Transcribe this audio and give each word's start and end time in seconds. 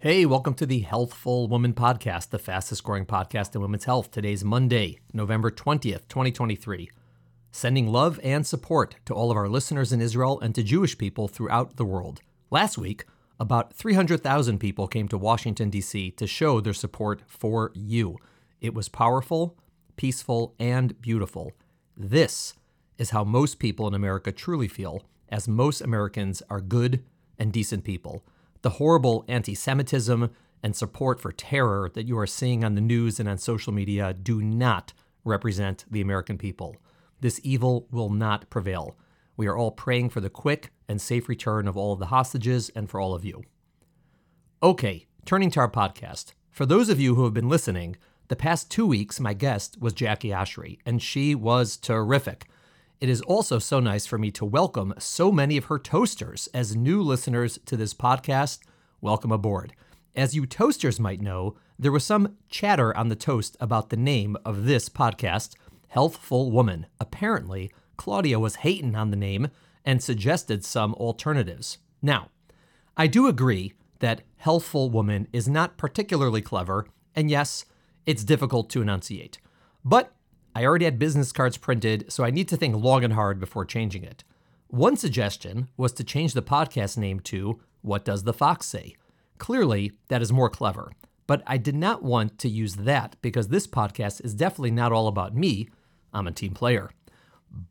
Hey, 0.00 0.26
welcome 0.26 0.54
to 0.54 0.64
the 0.64 0.78
Healthful 0.78 1.48
Woman 1.48 1.72
Podcast, 1.72 2.30
the 2.30 2.38
fastest 2.38 2.84
growing 2.84 3.04
podcast 3.04 3.56
in 3.56 3.60
women's 3.60 3.82
health. 3.82 4.12
Today's 4.12 4.44
Monday, 4.44 5.00
November 5.12 5.50
20th, 5.50 6.06
2023. 6.06 6.88
Sending 7.50 7.88
love 7.88 8.20
and 8.22 8.46
support 8.46 8.94
to 9.06 9.12
all 9.12 9.32
of 9.32 9.36
our 9.36 9.48
listeners 9.48 9.92
in 9.92 10.00
Israel 10.00 10.38
and 10.38 10.54
to 10.54 10.62
Jewish 10.62 10.96
people 10.96 11.26
throughout 11.26 11.78
the 11.78 11.84
world. 11.84 12.20
Last 12.48 12.78
week, 12.78 13.06
about 13.40 13.74
300,000 13.74 14.60
people 14.60 14.86
came 14.86 15.08
to 15.08 15.18
Washington, 15.18 15.68
D.C. 15.68 16.12
to 16.12 16.28
show 16.28 16.60
their 16.60 16.74
support 16.74 17.22
for 17.26 17.72
you. 17.74 18.18
It 18.60 18.74
was 18.74 18.88
powerful, 18.88 19.58
peaceful, 19.96 20.54
and 20.60 21.00
beautiful. 21.00 21.54
This 21.96 22.54
is 22.98 23.10
how 23.10 23.24
most 23.24 23.58
people 23.58 23.88
in 23.88 23.94
America 23.94 24.30
truly 24.30 24.68
feel, 24.68 25.02
as 25.28 25.48
most 25.48 25.80
Americans 25.80 26.40
are 26.48 26.60
good 26.60 27.02
and 27.36 27.52
decent 27.52 27.82
people 27.82 28.22
the 28.62 28.70
horrible 28.70 29.24
anti 29.28 29.54
Semitism 29.54 30.30
and 30.62 30.76
support 30.76 31.20
for 31.20 31.32
terror 31.32 31.90
that 31.94 32.06
you 32.06 32.18
are 32.18 32.26
seeing 32.26 32.64
on 32.64 32.74
the 32.74 32.80
news 32.80 33.20
and 33.20 33.28
on 33.28 33.38
social 33.38 33.72
media 33.72 34.12
do 34.12 34.42
not 34.42 34.92
represent 35.24 35.84
the 35.90 36.00
American 36.00 36.38
people. 36.38 36.76
This 37.20 37.40
evil 37.42 37.86
will 37.90 38.10
not 38.10 38.48
prevail. 38.50 38.96
We 39.36 39.46
are 39.46 39.56
all 39.56 39.70
praying 39.70 40.10
for 40.10 40.20
the 40.20 40.30
quick 40.30 40.72
and 40.88 41.00
safe 41.00 41.28
return 41.28 41.68
of 41.68 41.76
all 41.76 41.92
of 41.92 41.98
the 41.98 42.06
hostages 42.06 42.70
and 42.70 42.90
for 42.90 43.00
all 43.00 43.14
of 43.14 43.24
you. 43.24 43.42
Okay, 44.62 45.06
turning 45.24 45.50
to 45.52 45.60
our 45.60 45.70
podcast. 45.70 46.32
For 46.50 46.66
those 46.66 46.88
of 46.88 46.98
you 46.98 47.14
who 47.14 47.24
have 47.24 47.34
been 47.34 47.48
listening, 47.48 47.96
the 48.28 48.36
past 48.36 48.70
two 48.70 48.86
weeks, 48.86 49.20
my 49.20 49.32
guest 49.32 49.80
was 49.80 49.92
Jackie 49.92 50.30
Oshry, 50.30 50.78
and 50.84 51.00
she 51.00 51.34
was 51.34 51.76
terrific. 51.76 52.46
It 53.00 53.08
is 53.08 53.20
also 53.22 53.60
so 53.60 53.78
nice 53.78 54.06
for 54.06 54.18
me 54.18 54.32
to 54.32 54.44
welcome 54.44 54.92
so 54.98 55.30
many 55.30 55.56
of 55.56 55.66
her 55.66 55.78
toasters 55.78 56.48
as 56.52 56.74
new 56.74 57.00
listeners 57.00 57.56
to 57.66 57.76
this 57.76 57.94
podcast. 57.94 58.58
Welcome 59.00 59.30
aboard. 59.30 59.72
As 60.16 60.34
you 60.34 60.46
toasters 60.46 60.98
might 60.98 61.20
know, 61.20 61.54
there 61.78 61.92
was 61.92 62.02
some 62.02 62.36
chatter 62.48 62.96
on 62.96 63.08
the 63.08 63.14
toast 63.14 63.56
about 63.60 63.90
the 63.90 63.96
name 63.96 64.36
of 64.44 64.64
this 64.64 64.88
podcast, 64.88 65.54
Healthful 65.86 66.50
Woman. 66.50 66.86
Apparently, 66.98 67.70
Claudia 67.96 68.40
was 68.40 68.56
hating 68.56 68.96
on 68.96 69.12
the 69.12 69.16
name 69.16 69.46
and 69.84 70.02
suggested 70.02 70.64
some 70.64 70.92
alternatives. 70.94 71.78
Now, 72.02 72.30
I 72.96 73.06
do 73.06 73.28
agree 73.28 73.74
that 74.00 74.22
Healthful 74.38 74.90
Woman 74.90 75.28
is 75.32 75.46
not 75.46 75.78
particularly 75.78 76.42
clever, 76.42 76.88
and 77.14 77.30
yes, 77.30 77.64
it's 78.06 78.24
difficult 78.24 78.68
to 78.70 78.82
enunciate. 78.82 79.38
But 79.84 80.12
I 80.58 80.64
already 80.64 80.86
had 80.86 80.98
business 80.98 81.30
cards 81.30 81.56
printed, 81.56 82.10
so 82.12 82.24
I 82.24 82.32
need 82.32 82.48
to 82.48 82.56
think 82.56 82.74
long 82.74 83.04
and 83.04 83.12
hard 83.12 83.38
before 83.38 83.64
changing 83.64 84.02
it. 84.02 84.24
One 84.66 84.96
suggestion 84.96 85.68
was 85.76 85.92
to 85.92 86.02
change 86.02 86.32
the 86.32 86.42
podcast 86.42 86.98
name 86.98 87.20
to 87.20 87.60
What 87.80 88.04
Does 88.04 88.24
the 88.24 88.32
Fox 88.32 88.66
Say? 88.66 88.96
Clearly, 89.38 89.92
that 90.08 90.20
is 90.20 90.32
more 90.32 90.50
clever, 90.50 90.90
but 91.28 91.44
I 91.46 91.58
did 91.58 91.76
not 91.76 92.02
want 92.02 92.40
to 92.40 92.48
use 92.48 92.74
that 92.74 93.14
because 93.22 93.46
this 93.46 93.68
podcast 93.68 94.24
is 94.24 94.34
definitely 94.34 94.72
not 94.72 94.90
all 94.90 95.06
about 95.06 95.32
me. 95.32 95.68
I'm 96.12 96.26
a 96.26 96.32
team 96.32 96.54
player. 96.54 96.90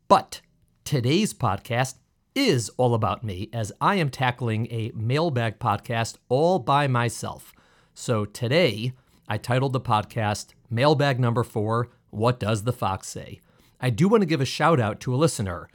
But 0.08 0.40
today's 0.86 1.34
podcast 1.34 1.96
is 2.36 2.70
all 2.78 2.94
about 2.94 3.22
me 3.22 3.50
as 3.52 3.74
I 3.82 3.96
am 3.96 4.10
tackling 4.10 4.66
a 4.72 4.94
mailbag 4.96 5.60
podcast 5.60 6.16
all 6.30 6.58
by 6.58 6.88
myself. 6.88 7.52
So 7.94 8.24
today, 8.24 8.94
I 9.28 9.38
titled 9.38 9.74
the 9.74 9.82
podcast 9.82 10.54
Mailbag 10.70 11.20
Number 11.20 11.44
Four 11.44 11.90
what 12.10 12.40
does 12.40 12.64
the 12.64 12.74
fox 12.74 13.08
say? 13.08 13.40
I 13.80 13.90
do 13.90 14.08
want 14.08 14.22
to 14.22 14.28
give 14.28 14.42
a 14.42 14.46
shout 14.46 14.80
out 14.80 15.00
to 15.02 15.14
a 15.14 15.18
listener, 15.18 15.70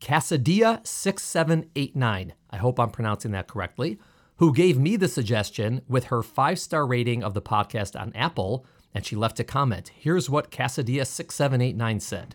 Cassadia6789. 0.00 2.30
I 2.50 2.56
hope 2.56 2.78
I'm 2.78 2.90
pronouncing 2.90 3.32
that 3.32 3.48
correctly, 3.48 3.98
who 4.36 4.52
gave 4.52 4.78
me 4.78 4.96
the 4.96 5.08
suggestion 5.08 5.80
with 5.88 6.04
her 6.04 6.22
five 6.22 6.58
star 6.58 6.86
rating 6.86 7.24
of 7.24 7.32
the 7.34 7.42
podcast 7.42 8.00
on 8.00 8.12
Apple, 8.14 8.64
and 8.94 9.06
she 9.06 9.16
left 9.16 9.40
a 9.40 9.44
comment. 9.44 9.90
Here's 9.94 10.30
what 10.30 10.50
Cassadia6789 10.50 12.02
said. 12.02 12.34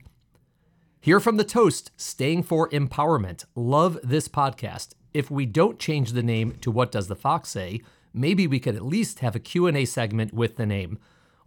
Here 1.00 1.20
from 1.20 1.38
the 1.38 1.44
toast, 1.44 1.92
staying 1.96 2.42
for 2.44 2.70
empowerment. 2.70 3.46
Love 3.56 4.00
this 4.04 4.28
podcast. 4.28 4.94
If 5.14 5.32
we 5.32 5.46
don't 5.46 5.80
change 5.80 6.12
the 6.12 6.24
name 6.24 6.56
to 6.62 6.72
What 6.72 6.92
Does 6.92 7.08
the 7.08 7.16
Fox 7.16 7.50
Say, 7.50 7.82
maybe 8.14 8.48
we 8.48 8.60
could 8.60 8.76
at 8.76 8.82
least 8.82 9.20
have 9.20 9.36
a 9.36 9.40
Q&A 9.40 9.86
segment 9.86 10.34
with 10.34 10.58
the 10.58 10.66
name. 10.66 11.00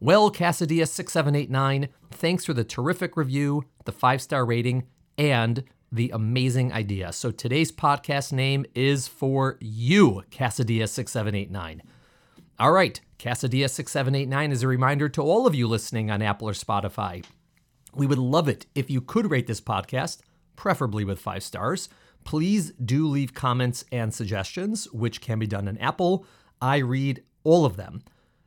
Well, 0.02 0.30
Cassadia6789, 0.30 1.88
thanks 2.10 2.46
for 2.46 2.54
the 2.54 2.64
terrific 2.64 3.18
review, 3.18 3.66
the 3.84 3.92
five 3.92 4.22
star 4.22 4.46
rating, 4.46 4.86
and 5.18 5.62
the 5.92 6.10
amazing 6.14 6.72
idea. 6.72 7.12
So 7.12 7.30
today's 7.30 7.70
podcast 7.70 8.32
name 8.32 8.64
is 8.74 9.06
for 9.06 9.58
you, 9.60 10.22
Cassadia6789. 10.30 11.82
All 12.58 12.72
right, 12.72 12.98
Cassadia6789 13.18 14.52
is 14.52 14.62
a 14.62 14.68
reminder 14.68 15.10
to 15.10 15.20
all 15.20 15.46
of 15.46 15.54
you 15.54 15.68
listening 15.68 16.10
on 16.10 16.22
Apple 16.22 16.48
or 16.48 16.54
Spotify. 16.54 17.22
We 17.94 18.06
would 18.06 18.18
love 18.18 18.48
it 18.48 18.64
if 18.74 18.88
you 18.88 19.02
could 19.02 19.30
rate 19.30 19.46
this 19.46 19.60
podcast, 19.60 20.20
preferably 20.56 21.04
with 21.04 21.20
five 21.20 21.42
stars. 21.42 21.90
Please 22.24 22.72
do 22.72 23.06
leave 23.06 23.34
comments 23.34 23.84
and 23.92 24.14
suggestions, 24.14 24.90
which 24.92 25.20
can 25.20 25.38
be 25.38 25.46
done 25.46 25.68
in 25.68 25.76
Apple. 25.76 26.24
I 26.62 26.78
read 26.78 27.22
all 27.44 27.66
of 27.66 27.76
them. 27.76 28.02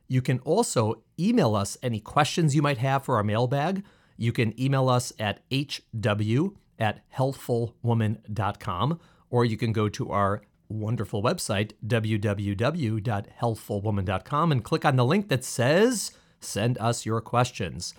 You 0.08 0.22
can 0.22 0.40
also 0.40 1.04
email 1.20 1.56
us 1.56 1.78
any 1.82 2.00
questions 2.00 2.56
you 2.56 2.62
might 2.62 2.78
have 2.78 3.04
for 3.04 3.18
our 3.18 3.24
mailbag. 3.24 3.84
You 4.18 4.32
can 4.32 4.60
email 4.62 4.88
us 4.90 5.12
at 5.20 5.42
hw 5.50 6.54
at 6.80 7.02
healthfulwoman.com, 7.16 9.00
or 9.30 9.46
you 9.46 9.58
can 9.58 9.72
go 9.72 9.88
to 9.90 10.12
our 10.12 10.42
wonderful 10.70 11.24
website, 11.24 11.74
www.healthfulwoman.com, 11.86 14.52
and 14.52 14.64
click 14.64 14.86
on 14.86 14.96
the 14.96 15.06
link 15.06 15.30
that 15.30 15.44
says 15.44 16.12
Send 16.40 16.78
Us 16.80 17.06
Your 17.06 17.22
Questions. 17.22 17.94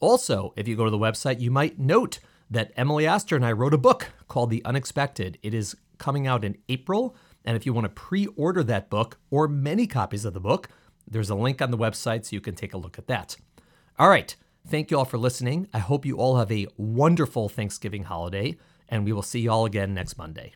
Also, 0.00 0.52
if 0.56 0.66
you 0.66 0.76
go 0.76 0.84
to 0.84 0.90
the 0.90 0.98
website, 0.98 1.40
you 1.40 1.50
might 1.50 1.78
note 1.78 2.18
that 2.50 2.72
Emily 2.76 3.06
Oster 3.06 3.36
and 3.36 3.46
I 3.46 3.52
wrote 3.52 3.74
a 3.74 3.78
book 3.78 4.08
called 4.28 4.50
The 4.50 4.64
Unexpected. 4.64 5.38
It 5.42 5.54
is 5.54 5.76
coming 5.98 6.26
out 6.26 6.44
in 6.44 6.58
April. 6.68 7.14
And 7.44 7.56
if 7.56 7.66
you 7.66 7.72
want 7.72 7.84
to 7.84 7.88
pre 7.88 8.26
order 8.36 8.62
that 8.64 8.90
book 8.90 9.18
or 9.30 9.48
many 9.48 9.86
copies 9.86 10.24
of 10.24 10.34
the 10.34 10.40
book, 10.40 10.68
there's 11.12 11.30
a 11.30 11.34
link 11.34 11.60
on 11.60 11.70
the 11.70 11.78
website 11.78 12.24
so 12.24 12.34
you 12.34 12.40
can 12.40 12.54
take 12.54 12.72
a 12.72 12.78
look 12.78 12.98
at 12.98 13.06
that. 13.06 13.36
All 13.98 14.08
right. 14.08 14.34
Thank 14.66 14.90
you 14.90 14.98
all 14.98 15.04
for 15.04 15.18
listening. 15.18 15.68
I 15.74 15.78
hope 15.78 16.06
you 16.06 16.16
all 16.16 16.38
have 16.38 16.50
a 16.50 16.68
wonderful 16.76 17.48
Thanksgiving 17.48 18.04
holiday, 18.04 18.56
and 18.88 19.04
we 19.04 19.12
will 19.12 19.22
see 19.22 19.40
you 19.40 19.50
all 19.50 19.66
again 19.66 19.92
next 19.92 20.16
Monday. 20.16 20.54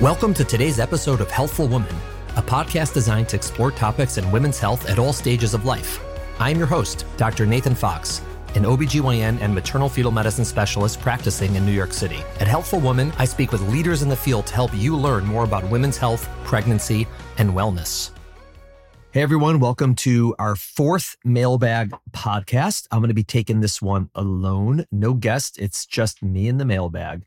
Welcome 0.00 0.32
to 0.34 0.44
today's 0.44 0.78
episode 0.78 1.20
of 1.20 1.30
Healthful 1.30 1.66
Woman, 1.66 1.94
a 2.36 2.42
podcast 2.42 2.94
designed 2.94 3.28
to 3.30 3.36
explore 3.36 3.72
topics 3.72 4.16
in 4.16 4.30
women's 4.30 4.60
health 4.60 4.88
at 4.88 4.98
all 4.98 5.12
stages 5.12 5.54
of 5.54 5.64
life. 5.64 6.00
I'm 6.38 6.56
your 6.56 6.68
host, 6.68 7.04
Dr. 7.16 7.46
Nathan 7.46 7.74
Fox 7.74 8.22
an 8.54 8.64
OBGYN 8.64 9.40
and 9.40 9.54
maternal 9.54 9.88
fetal 9.88 10.10
medicine 10.10 10.44
specialist 10.44 11.00
practicing 11.00 11.54
in 11.54 11.64
New 11.66 11.72
York 11.72 11.92
City. 11.92 12.22
At 12.40 12.48
Healthful 12.48 12.80
Woman, 12.80 13.12
I 13.18 13.24
speak 13.24 13.52
with 13.52 13.60
leaders 13.68 14.02
in 14.02 14.08
the 14.08 14.16
field 14.16 14.46
to 14.46 14.54
help 14.54 14.74
you 14.74 14.96
learn 14.96 15.24
more 15.24 15.44
about 15.44 15.68
women's 15.70 15.96
health, 15.96 16.28
pregnancy, 16.44 17.06
and 17.38 17.50
wellness. 17.50 18.10
Hey 19.10 19.22
everyone, 19.22 19.58
welcome 19.58 19.94
to 19.96 20.34
our 20.38 20.54
fourth 20.54 21.16
mailbag 21.24 21.92
podcast. 22.10 22.86
I'm 22.90 23.00
going 23.00 23.08
to 23.08 23.14
be 23.14 23.24
taking 23.24 23.60
this 23.60 23.80
one 23.80 24.10
alone, 24.14 24.84
no 24.92 25.14
guest. 25.14 25.58
It's 25.58 25.86
just 25.86 26.22
me 26.22 26.46
in 26.46 26.58
the 26.58 26.66
mailbag. 26.66 27.24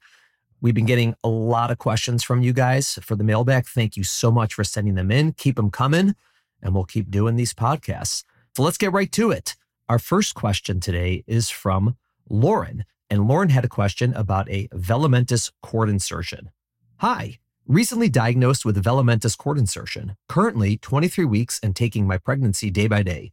We've 0.62 0.76
been 0.76 0.86
getting 0.86 1.16
a 1.24 1.28
lot 1.28 1.72
of 1.72 1.80
questions 1.80 2.24
from 2.24 2.44
you 2.44 2.54
guys 2.54 3.00
for 3.02 3.16
the 3.16 3.24
mailbag. 3.24 3.66
Thank 3.66 3.98
you 3.98 4.04
so 4.04 4.32
much 4.32 4.54
for 4.54 4.64
sending 4.64 4.94
them 4.94 5.10
in. 5.10 5.34
Keep 5.34 5.56
them 5.56 5.72
coming, 5.72 6.14
and 6.62 6.76
we'll 6.76 6.86
keep 6.86 7.10
doing 7.10 7.36
these 7.36 7.52
podcasts. 7.52 8.24
So 8.56 8.62
let's 8.62 8.78
get 8.78 8.94
right 8.94 9.12
to 9.14 9.32
it. 9.32 9.56
Our 9.92 10.00
first 10.00 10.36
question 10.36 10.80
today 10.80 11.26
is 11.28 11.50
from 11.50 11.98
Lauren. 12.30 12.86
And 13.10 13.28
Lauren 13.28 13.50
had 13.50 13.66
a 13.66 13.68
question 13.68 14.14
about 14.14 14.50
a 14.50 14.70
velamentous 14.70 15.52
cord 15.62 15.90
insertion. 15.90 16.50
Hi, 17.00 17.40
recently 17.68 18.08
diagnosed 18.08 18.64
with 18.64 18.82
velamentous 18.82 19.38
cord 19.38 19.58
insertion, 19.58 20.16
currently 20.30 20.78
23 20.78 21.26
weeks 21.26 21.60
and 21.62 21.76
taking 21.76 22.08
my 22.08 22.18
pregnancy 22.18 22.70
day 22.70 22.88
by 22.88 23.04
day. 23.04 23.32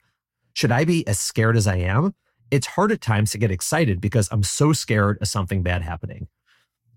Should 0.53 0.73
I 0.73 0.85
be 0.85 1.07
as 1.07 1.21
scared 1.21 1.57
as 1.57 1.69
I 1.69 1.77
am? 1.77 2.17
It's 2.51 2.67
hard 2.67 2.91
at 2.91 3.01
times 3.01 3.31
to 3.31 3.39
get 3.39 3.53
excited 3.53 4.01
because 4.01 4.29
I'm 4.33 4.43
so 4.43 4.73
scared 4.73 5.19
of 5.21 5.29
something 5.29 5.63
bad 5.63 5.83
happening. 5.83 6.27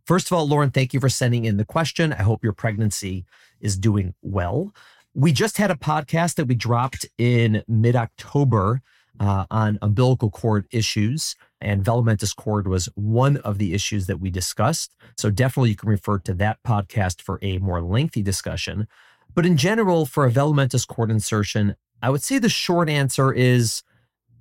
First 0.08 0.26
of 0.26 0.34
all, 0.40 0.48
Lauren, 0.48 0.72
thank 0.72 0.92
you 0.92 1.00
for 1.00 1.08
sending 1.08 1.46
in 1.46 1.58
the 1.58 1.66
question. 1.66 2.14
I 2.14 2.24
hope 2.24 2.44
your 2.44 2.54
pregnancy 2.54 3.26
is 3.60 3.78
doing 3.78 4.16
well. 4.24 4.74
We 5.14 5.32
just 5.32 5.58
had 5.58 5.70
a 5.70 5.76
podcast 5.76 6.34
that 6.38 6.48
we 6.48 6.56
dropped 6.56 7.06
in 7.20 7.64
mid 7.68 7.96
October 7.96 8.82
uh, 9.22 9.46
on 9.50 9.80
umbilical 9.82 10.30
cord 10.30 10.68
issues. 10.72 11.36
And 11.62 11.86
velamentous 11.86 12.36
cord 12.36 12.68
was 12.68 12.90
one 12.96 13.38
of 13.38 13.60
the 13.60 13.74
issues 13.74 14.08
that 14.08 14.20
we 14.20 14.32
discussed. 14.32 14.96
So 15.16 15.30
definitely 15.30 15.70
you 15.70 15.76
can 15.76 15.90
refer 15.90 16.18
to 16.20 16.34
that 16.34 16.58
podcast 16.64 17.22
for 17.22 17.38
a 17.44 17.60
more 17.60 17.82
lengthy 17.82 18.24
discussion. 18.24 18.88
But 19.34 19.46
in 19.46 19.56
general, 19.58 20.06
for 20.06 20.26
a 20.26 20.32
velamentous 20.32 20.88
cord 20.88 21.12
insertion, 21.12 21.76
I 22.02 22.10
would 22.10 22.24
say 22.24 22.40
the 22.40 22.50
short 22.50 22.90
answer 22.90 23.32
is 23.32 23.84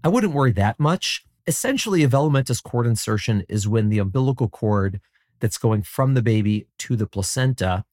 I 0.03 0.09
wouldn't 0.09 0.32
worry 0.32 0.53
that 0.53 0.81
much. 0.81 1.25
Essentially, 1.47 2.03
a 2.03 2.09
velamentous 2.09 2.62
cord 2.62 2.87
insertion 2.87 3.44
is 3.49 3.69
when 3.69 3.91
the 3.91 3.99
umbilical 3.99 4.49
cord 4.49 5.00
that's 5.41 5.59
going 5.59 5.83
from 5.83 6.15
the 6.15 6.23
baby 6.23 6.67
to 6.79 6.97
the 6.97 7.06
placenta 7.06 7.85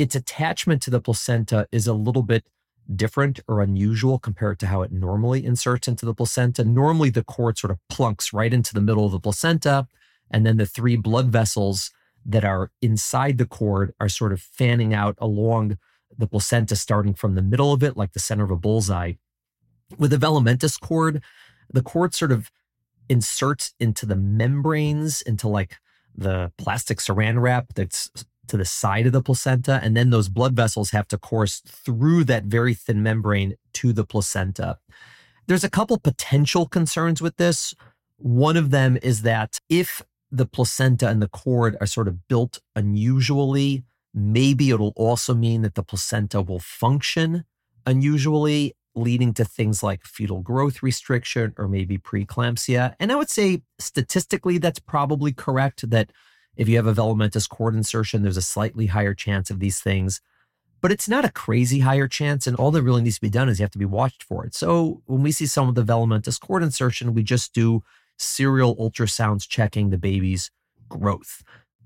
its 0.00 0.14
attachment 0.14 0.80
to 0.80 0.90
the 0.90 1.00
placenta 1.00 1.68
is 1.70 1.86
a 1.86 1.92
little 1.92 2.22
bit 2.22 2.46
different 2.94 3.40
or 3.46 3.60
unusual 3.60 4.18
compared 4.18 4.58
to 4.60 4.66
how 4.66 4.82
it 4.82 4.92
normally 4.92 5.44
inserts 5.44 5.88
into 5.88 6.06
the 6.06 6.14
placenta. 6.14 6.64
Normally, 6.64 7.10
the 7.10 7.24
cord 7.24 7.58
sort 7.58 7.70
of 7.70 7.78
plunks 7.88 8.32
right 8.32 8.52
into 8.52 8.74
the 8.74 8.80
middle 8.80 9.06
of 9.06 9.12
the 9.12 9.20
placenta, 9.20 9.86
and 10.30 10.44
then 10.44 10.56
the 10.56 10.66
three 10.66 10.96
blood 10.96 11.28
vessels 11.28 11.90
that 12.24 12.44
are 12.44 12.70
inside 12.82 13.38
the 13.38 13.46
cord 13.46 13.94
are 14.00 14.08
sort 14.08 14.32
of 14.32 14.40
fanning 14.40 14.92
out 14.92 15.16
along 15.20 15.78
the 16.18 16.26
placenta, 16.26 16.76
starting 16.76 17.14
from 17.14 17.34
the 17.34 17.42
middle 17.42 17.72
of 17.72 17.82
it, 17.82 17.96
like 17.96 18.12
the 18.12 18.20
center 18.20 18.44
of 18.44 18.50
a 18.50 18.56
bullseye. 18.56 19.14
With 19.98 20.10
the 20.10 20.16
velamentous 20.16 20.78
cord, 20.78 21.22
the 21.72 21.82
cord 21.82 22.14
sort 22.14 22.32
of 22.32 22.50
inserts 23.08 23.74
into 23.80 24.06
the 24.06 24.16
membranes, 24.16 25.22
into 25.22 25.48
like 25.48 25.78
the 26.14 26.52
plastic 26.58 26.98
saran 26.98 27.40
wrap 27.40 27.74
that's 27.74 28.10
to 28.50 28.56
the 28.56 28.64
side 28.64 29.06
of 29.06 29.12
the 29.12 29.22
placenta. 29.22 29.80
And 29.82 29.96
then 29.96 30.10
those 30.10 30.28
blood 30.28 30.54
vessels 30.54 30.90
have 30.90 31.08
to 31.08 31.18
course 31.18 31.60
through 31.60 32.24
that 32.24 32.44
very 32.44 32.74
thin 32.74 33.02
membrane 33.02 33.54
to 33.74 33.92
the 33.92 34.04
placenta. 34.04 34.78
There's 35.46 35.64
a 35.64 35.70
couple 35.70 35.98
potential 35.98 36.66
concerns 36.66 37.22
with 37.22 37.36
this. 37.36 37.74
One 38.18 38.56
of 38.56 38.70
them 38.70 38.98
is 39.02 39.22
that 39.22 39.58
if 39.68 40.02
the 40.30 40.46
placenta 40.46 41.08
and 41.08 41.22
the 41.22 41.28
cord 41.28 41.76
are 41.80 41.86
sort 41.86 42.06
of 42.06 42.28
built 42.28 42.60
unusually, 42.76 43.84
maybe 44.12 44.70
it'll 44.70 44.92
also 44.96 45.34
mean 45.34 45.62
that 45.62 45.74
the 45.74 45.82
placenta 45.82 46.42
will 46.42 46.60
function 46.60 47.44
unusually, 47.86 48.74
leading 48.94 49.32
to 49.32 49.44
things 49.44 49.82
like 49.82 50.04
fetal 50.04 50.40
growth 50.40 50.82
restriction 50.82 51.54
or 51.56 51.68
maybe 51.68 51.96
preeclampsia. 51.96 52.94
And 53.00 53.10
I 53.10 53.14
would 53.14 53.30
say 53.30 53.62
statistically, 53.78 54.58
that's 54.58 54.80
probably 54.80 55.32
correct 55.32 55.88
that 55.90 56.10
if 56.56 56.68
you 56.68 56.76
have 56.76 56.86
a 56.86 56.94
velamentous 56.94 57.48
cord 57.48 57.74
insertion, 57.74 58.22
there's 58.22 58.36
a 58.36 58.42
slightly 58.42 58.86
higher 58.86 59.14
chance 59.14 59.50
of 59.50 59.60
these 59.60 59.80
things, 59.80 60.20
but 60.80 60.92
it's 60.92 61.08
not 61.08 61.24
a 61.24 61.32
crazy 61.32 61.80
higher 61.80 62.08
chance. 62.08 62.46
And 62.46 62.56
all 62.56 62.70
that 62.70 62.82
really 62.82 63.02
needs 63.02 63.16
to 63.16 63.20
be 63.20 63.30
done 63.30 63.48
is 63.48 63.58
you 63.58 63.64
have 63.64 63.70
to 63.72 63.78
be 63.78 63.84
watched 63.84 64.22
for 64.22 64.44
it. 64.44 64.54
So 64.54 65.02
when 65.06 65.22
we 65.22 65.32
see 65.32 65.46
some 65.46 65.68
of 65.68 65.74
the 65.74 65.84
velamentous 65.84 66.40
cord 66.40 66.62
insertion, 66.62 67.14
we 67.14 67.22
just 67.22 67.52
do 67.52 67.82
serial 68.18 68.76
ultrasounds 68.76 69.48
checking 69.48 69.90
the 69.90 69.98
baby's 69.98 70.50
growth. 70.88 71.42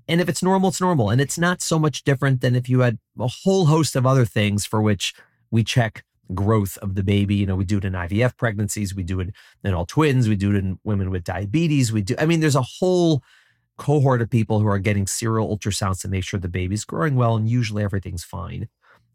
And 0.07 0.21
if 0.21 0.29
it's 0.29 0.43
normal, 0.43 0.69
it's 0.69 0.81
normal. 0.81 1.09
And 1.09 1.19
it's 1.19 1.37
not 1.37 1.61
so 1.61 1.79
much 1.79 2.03
different 2.03 2.41
than 2.41 2.55
if 2.55 2.69
you 2.69 2.81
had 2.81 2.99
a 3.19 3.27
whole 3.27 3.65
host 3.65 3.95
of 3.95 4.05
other 4.05 4.25
things 4.25 4.65
for 4.65 4.81
which 4.81 5.13
we 5.49 5.63
check 5.63 6.03
growth 6.33 6.77
of 6.79 6.95
the 6.95 7.03
baby. 7.03 7.35
You 7.35 7.45
know, 7.45 7.55
we 7.55 7.65
do 7.65 7.77
it 7.77 7.85
in 7.85 7.93
IVF 7.93 8.37
pregnancies, 8.37 8.95
we 8.95 9.03
do 9.03 9.19
it 9.19 9.29
in 9.63 9.73
all 9.73 9.85
twins, 9.85 10.27
we 10.27 10.35
do 10.35 10.51
it 10.51 10.57
in 10.57 10.79
women 10.83 11.11
with 11.11 11.23
diabetes. 11.23 11.91
We 11.91 12.01
do, 12.01 12.15
I 12.17 12.25
mean, 12.25 12.39
there's 12.39 12.55
a 12.55 12.61
whole 12.61 13.23
cohort 13.77 14.21
of 14.21 14.29
people 14.29 14.59
who 14.59 14.67
are 14.67 14.79
getting 14.79 15.07
serial 15.07 15.55
ultrasounds 15.55 16.01
to 16.01 16.07
make 16.07 16.23
sure 16.23 16.39
the 16.39 16.47
baby's 16.47 16.85
growing 16.85 17.15
well, 17.15 17.35
and 17.35 17.49
usually 17.49 17.83
everything's 17.83 18.23
fine. 18.23 18.67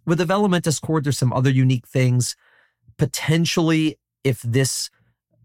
With 0.07 0.19
the 0.19 0.25
velamentous 0.25 0.81
cord, 0.81 1.05
there's 1.05 1.19
some 1.19 1.33
other 1.33 1.51
unique 1.51 1.87
things. 1.87 2.37
Potentially, 2.97 3.99
if 4.25 4.43
this 4.43 4.91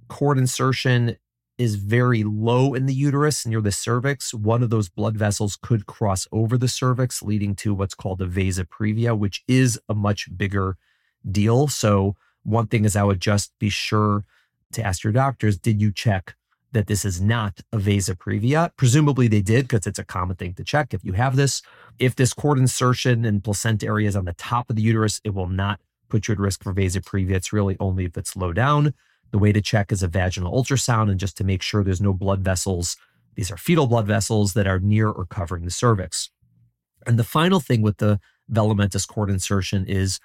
cord 0.07 0.37
insertion 0.37 1.17
is 1.57 1.75
very 1.75 2.23
low 2.23 2.73
in 2.73 2.85
the 2.85 2.93
uterus 2.93 3.45
near 3.45 3.61
the 3.61 3.71
cervix, 3.71 4.33
one 4.33 4.61
of 4.61 4.69
those 4.69 4.89
blood 4.89 5.17
vessels 5.17 5.57
could 5.61 5.85
cross 5.85 6.27
over 6.31 6.57
the 6.57 6.67
cervix, 6.67 7.21
leading 7.21 7.55
to 7.55 7.73
what's 7.73 7.95
called 7.95 8.21
a 8.21 8.25
vasa 8.25 8.65
previa, 8.65 9.17
which 9.17 9.43
is 9.47 9.79
a 9.87 9.95
much 9.95 10.27
bigger 10.35 10.77
deal. 11.29 11.67
So, 11.67 12.15
one 12.43 12.67
thing 12.67 12.85
is 12.85 12.95
I 12.95 13.03
would 13.03 13.21
just 13.21 13.57
be 13.57 13.69
sure 13.69 14.25
to 14.73 14.83
ask 14.83 15.03
your 15.03 15.13
doctors 15.13 15.57
did 15.57 15.81
you 15.81 15.91
check 15.91 16.35
that 16.75 16.87
this 16.87 17.05
is 17.05 17.21
not 17.21 17.61
a 17.71 17.79
vasa 17.79 18.15
previa. 18.15 18.69
Presumably 18.75 19.27
they 19.29 19.41
did 19.41 19.67
because 19.67 19.87
it's 19.87 19.97
a 19.97 20.03
common 20.03 20.35
thing 20.35 20.53
to 20.55 20.63
check 20.63 20.93
if 20.93 21.03
you 21.03 21.13
have 21.13 21.37
this. 21.37 21.61
If 21.99 22.15
this 22.15 22.33
cord 22.33 22.59
insertion 22.59 23.23
and 23.23 23.41
placenta 23.41 23.85
area 23.87 24.09
is 24.09 24.15
on 24.15 24.25
the 24.25 24.33
top 24.33 24.69
of 24.69 24.75
the 24.75 24.81
uterus, 24.81 25.21
it 25.23 25.33
will 25.33 25.47
not 25.47 25.79
put 26.09 26.27
you 26.27 26.33
at 26.33 26.39
risk 26.39 26.63
for 26.63 26.73
vasa 26.73 26.99
previa. 26.99 27.31
It's 27.31 27.53
really 27.53 27.77
only 27.79 28.03
if 28.03 28.17
it's 28.17 28.35
low 28.35 28.51
down. 28.51 28.93
The 29.31 29.39
way 29.39 29.53
to 29.53 29.61
check 29.61 29.91
is 29.93 30.03
a 30.03 30.07
vaginal 30.09 30.53
ultrasound 30.53 31.09
and 31.09 31.19
just 31.19 31.37
to 31.37 31.45
make 31.45 31.61
sure 31.61 31.81
there's 31.81 32.01
no 32.01 32.13
blood 32.13 32.41
vessels. 32.41 32.97
These 33.35 33.51
are 33.51 33.57
fetal 33.57 33.87
blood 33.87 34.05
vessels 34.05 34.53
that 34.53 34.67
are 34.67 34.79
near 34.79 35.09
or 35.09 35.25
covering 35.25 35.63
the 35.63 35.71
cervix. 35.71 36.29
And 37.07 37.17
the 37.17 37.23
final 37.23 37.61
thing 37.61 37.81
with 37.81 37.97
the 37.97 38.19
velamentous 38.51 39.07
cord 39.07 39.29
insertion 39.29 39.85
is 39.87 40.19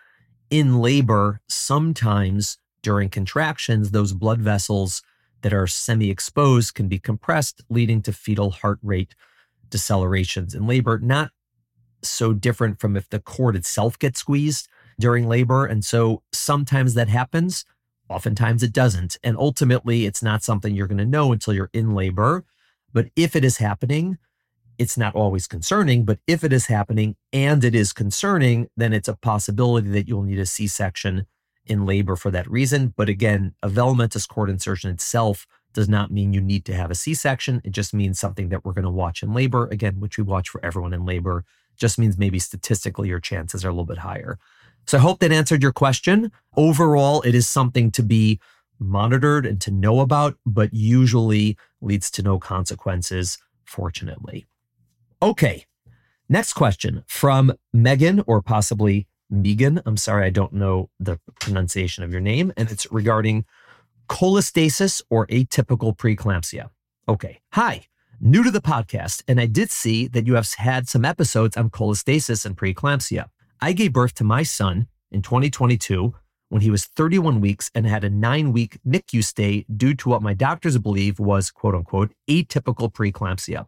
in 0.50 0.80
labor, 0.80 1.40
sometimes 1.48 2.58
during 2.82 3.08
contractions, 3.08 3.92
those 3.92 4.12
blood 4.12 4.40
vessels 4.40 5.02
that 5.42 5.52
are 5.52 5.66
semi 5.66 6.10
exposed 6.10 6.74
can 6.74 6.88
be 6.88 6.98
compressed, 6.98 7.62
leading 7.68 8.02
to 8.02 8.12
fetal 8.12 8.50
heart 8.50 8.78
rate 8.82 9.14
decelerations 9.68 10.54
in 10.54 10.66
labor. 10.66 10.98
Not 10.98 11.30
so 12.02 12.32
different 12.32 12.80
from 12.80 12.96
if 12.96 13.08
the 13.08 13.20
cord 13.20 13.56
itself 13.56 13.98
gets 13.98 14.20
squeezed 14.20 14.68
during 14.98 15.28
labor. 15.28 15.66
And 15.66 15.84
so 15.84 16.22
sometimes 16.32 16.94
that 16.94 17.08
happens, 17.08 17.64
oftentimes 18.08 18.62
it 18.62 18.72
doesn't. 18.72 19.16
And 19.22 19.36
ultimately, 19.36 20.06
it's 20.06 20.22
not 20.22 20.42
something 20.42 20.74
you're 20.74 20.86
going 20.86 20.98
to 20.98 21.04
know 21.06 21.32
until 21.32 21.54
you're 21.54 21.70
in 21.72 21.94
labor. 21.94 22.44
But 22.92 23.08
if 23.16 23.36
it 23.36 23.44
is 23.44 23.58
happening, 23.58 24.18
it's 24.78 24.96
not 24.96 25.14
always 25.14 25.46
concerning, 25.46 26.04
but 26.04 26.18
if 26.26 26.42
it 26.42 26.52
is 26.52 26.66
happening 26.66 27.16
and 27.32 27.62
it 27.62 27.74
is 27.74 27.92
concerning, 27.92 28.68
then 28.76 28.92
it's 28.92 29.08
a 29.08 29.16
possibility 29.16 29.90
that 29.90 30.08
you'll 30.08 30.22
need 30.22 30.38
a 30.38 30.46
C 30.46 30.66
section 30.66 31.26
in 31.70 31.86
labor 31.86 32.16
for 32.16 32.30
that 32.32 32.50
reason. 32.50 32.92
But 32.96 33.08
again, 33.08 33.54
a 33.62 33.68
velamentous 33.68 34.28
cord 34.28 34.50
insertion 34.50 34.90
itself 34.90 35.46
does 35.72 35.88
not 35.88 36.10
mean 36.10 36.32
you 36.32 36.40
need 36.40 36.64
to 36.64 36.74
have 36.74 36.90
a 36.90 36.94
C 36.96 37.14
section. 37.14 37.62
It 37.64 37.70
just 37.70 37.94
means 37.94 38.18
something 38.18 38.48
that 38.48 38.64
we're 38.64 38.72
going 38.72 38.84
to 38.84 38.90
watch 38.90 39.22
in 39.22 39.32
labor, 39.32 39.68
again, 39.68 40.00
which 40.00 40.18
we 40.18 40.24
watch 40.24 40.48
for 40.48 40.64
everyone 40.64 40.92
in 40.92 41.06
labor. 41.06 41.44
Just 41.76 41.98
means 41.98 42.18
maybe 42.18 42.38
statistically 42.38 43.08
your 43.08 43.20
chances 43.20 43.64
are 43.64 43.68
a 43.68 43.72
little 43.72 43.86
bit 43.86 43.98
higher. 43.98 44.38
So 44.86 44.98
I 44.98 45.00
hope 45.00 45.20
that 45.20 45.30
answered 45.30 45.62
your 45.62 45.72
question. 45.72 46.32
Overall, 46.56 47.22
it 47.22 47.34
is 47.34 47.46
something 47.46 47.90
to 47.92 48.02
be 48.02 48.40
monitored 48.80 49.46
and 49.46 49.60
to 49.60 49.70
know 49.70 50.00
about, 50.00 50.36
but 50.44 50.74
usually 50.74 51.56
leads 51.80 52.10
to 52.10 52.22
no 52.22 52.38
consequences, 52.38 53.38
fortunately. 53.64 54.46
Okay. 55.22 55.66
Next 56.28 56.54
question 56.54 57.04
from 57.06 57.52
Megan, 57.72 58.22
or 58.26 58.40
possibly 58.40 59.06
Megan. 59.30 59.80
I'm 59.86 59.96
sorry, 59.96 60.26
I 60.26 60.30
don't 60.30 60.52
know 60.52 60.90
the 60.98 61.18
pronunciation 61.40 62.04
of 62.04 62.12
your 62.12 62.20
name. 62.20 62.52
And 62.56 62.70
it's 62.70 62.90
regarding 62.90 63.44
cholestasis 64.08 65.02
or 65.08 65.26
atypical 65.28 65.96
preeclampsia. 65.96 66.70
Okay. 67.08 67.40
Hi, 67.52 67.86
new 68.20 68.42
to 68.42 68.50
the 68.50 68.60
podcast. 68.60 69.22
And 69.28 69.40
I 69.40 69.46
did 69.46 69.70
see 69.70 70.08
that 70.08 70.26
you 70.26 70.34
have 70.34 70.52
had 70.54 70.88
some 70.88 71.04
episodes 71.04 71.56
on 71.56 71.70
cholestasis 71.70 72.44
and 72.44 72.56
preeclampsia. 72.56 73.28
I 73.60 73.72
gave 73.72 73.92
birth 73.92 74.14
to 74.14 74.24
my 74.24 74.42
son 74.42 74.88
in 75.10 75.22
2022 75.22 76.14
when 76.48 76.62
he 76.62 76.70
was 76.70 76.86
31 76.86 77.40
weeks 77.40 77.70
and 77.74 77.86
had 77.86 78.04
a 78.04 78.10
nine 78.10 78.52
week 78.52 78.78
NICU 78.86 79.22
stay 79.22 79.64
due 79.76 79.94
to 79.94 80.08
what 80.08 80.22
my 80.22 80.34
doctors 80.34 80.76
believe 80.78 81.20
was 81.20 81.50
quote 81.50 81.74
unquote 81.74 82.12
atypical 82.28 82.92
preeclampsia. 82.92 83.66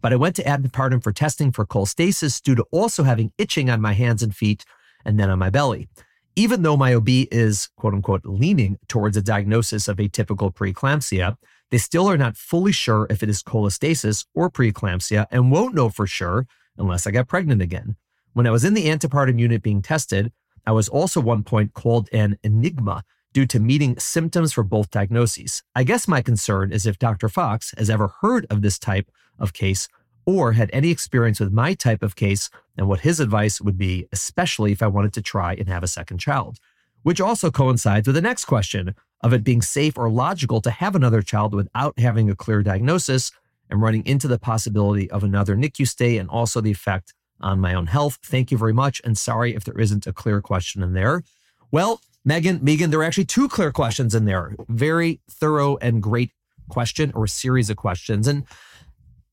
But 0.00 0.12
I 0.12 0.16
went 0.16 0.36
to 0.36 0.44
antepartum 0.44 1.02
for 1.02 1.12
testing 1.12 1.50
for 1.50 1.66
cholestasis 1.66 2.40
due 2.40 2.54
to 2.54 2.64
also 2.70 3.02
having 3.02 3.32
itching 3.38 3.68
on 3.68 3.80
my 3.80 3.92
hands 3.92 4.22
and 4.22 4.34
feet 4.34 4.64
and 5.04 5.18
then 5.18 5.30
on 5.30 5.38
my 5.38 5.50
belly. 5.50 5.88
Even 6.36 6.62
though 6.62 6.76
my 6.76 6.94
OB 6.94 7.08
is 7.08 7.68
quote 7.76 7.94
unquote 7.94 8.24
leaning 8.24 8.78
towards 8.88 9.16
a 9.16 9.22
diagnosis 9.22 9.88
of 9.88 9.98
atypical 9.98 10.54
preeclampsia, 10.54 11.36
they 11.70 11.78
still 11.78 12.08
are 12.08 12.16
not 12.16 12.36
fully 12.36 12.72
sure 12.72 13.06
if 13.10 13.22
it 13.22 13.28
is 13.28 13.42
cholestasis 13.42 14.26
or 14.34 14.50
preeclampsia 14.50 15.26
and 15.30 15.50
won't 15.50 15.74
know 15.74 15.88
for 15.88 16.06
sure 16.06 16.46
unless 16.76 17.06
I 17.06 17.10
get 17.10 17.28
pregnant 17.28 17.62
again. 17.62 17.96
When 18.32 18.46
I 18.46 18.50
was 18.50 18.64
in 18.64 18.74
the 18.74 18.86
antepartum 18.86 19.38
unit 19.38 19.62
being 19.62 19.82
tested, 19.82 20.32
I 20.66 20.72
was 20.72 20.88
also 20.88 21.20
one 21.20 21.42
point 21.42 21.74
called 21.74 22.08
an 22.12 22.38
enigma 22.42 23.04
due 23.32 23.46
to 23.46 23.60
meeting 23.60 23.98
symptoms 23.98 24.52
for 24.52 24.62
both 24.62 24.90
diagnoses. 24.90 25.62
I 25.74 25.84
guess 25.84 26.08
my 26.08 26.22
concern 26.22 26.72
is 26.72 26.86
if 26.86 26.98
Dr. 26.98 27.28
Fox 27.28 27.72
has 27.78 27.90
ever 27.90 28.14
heard 28.20 28.46
of 28.50 28.62
this 28.62 28.78
type 28.78 29.10
of 29.38 29.52
case 29.52 29.88
or 30.26 30.52
had 30.52 30.70
any 30.72 30.90
experience 30.90 31.40
with 31.40 31.52
my 31.52 31.74
type 31.74 32.02
of 32.02 32.16
case 32.16 32.50
and 32.76 32.88
what 32.88 33.00
his 33.00 33.20
advice 33.20 33.60
would 33.60 33.78
be, 33.78 34.06
especially 34.12 34.72
if 34.72 34.82
I 34.82 34.86
wanted 34.86 35.12
to 35.14 35.22
try 35.22 35.54
and 35.54 35.68
have 35.68 35.82
a 35.82 35.88
second 35.88 36.18
child. 36.18 36.58
Which 37.02 37.20
also 37.20 37.50
coincides 37.50 38.06
with 38.06 38.16
the 38.16 38.22
next 38.22 38.44
question 38.44 38.94
of 39.22 39.32
it 39.32 39.44
being 39.44 39.62
safe 39.62 39.96
or 39.96 40.10
logical 40.10 40.60
to 40.60 40.70
have 40.70 40.94
another 40.94 41.22
child 41.22 41.54
without 41.54 41.98
having 41.98 42.30
a 42.30 42.36
clear 42.36 42.62
diagnosis 42.62 43.32
and 43.70 43.80
running 43.80 44.04
into 44.04 44.28
the 44.28 44.38
possibility 44.38 45.10
of 45.10 45.24
another 45.24 45.56
NICU 45.56 45.86
stay 45.86 46.18
and 46.18 46.28
also 46.28 46.60
the 46.60 46.70
effect 46.70 47.14
on 47.40 47.60
my 47.60 47.74
own 47.74 47.86
health. 47.86 48.18
Thank 48.22 48.50
you 48.50 48.58
very 48.58 48.72
much. 48.74 49.00
And 49.04 49.16
sorry 49.16 49.54
if 49.54 49.64
there 49.64 49.78
isn't 49.78 50.06
a 50.06 50.12
clear 50.12 50.40
question 50.42 50.82
in 50.82 50.92
there. 50.92 51.22
Well, 51.70 52.00
Megan, 52.24 52.60
Megan, 52.62 52.90
there 52.90 53.00
are 53.00 53.04
actually 53.04 53.24
two 53.24 53.48
clear 53.48 53.72
questions 53.72 54.14
in 54.14 54.26
there. 54.26 54.54
Very 54.68 55.20
thorough 55.30 55.76
and 55.78 56.02
great 56.02 56.32
question 56.68 57.12
or 57.14 57.26
series 57.26 57.70
of 57.70 57.76
questions. 57.76 58.28
And 58.28 58.44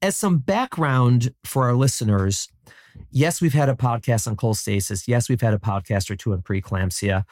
as 0.01 0.15
some 0.15 0.37
background 0.37 1.33
for 1.43 1.65
our 1.65 1.75
listeners, 1.75 2.49
yes, 3.11 3.41
we've 3.41 3.53
had 3.53 3.69
a 3.69 3.73
podcast 3.73 4.27
on 4.27 4.35
cholestasis. 4.35 5.07
Yes, 5.07 5.29
we've 5.29 5.41
had 5.41 5.53
a 5.53 5.59
podcast 5.59 6.09
or 6.09 6.15
two 6.15 6.33
on 6.33 6.41
preeclampsia. 6.41 7.23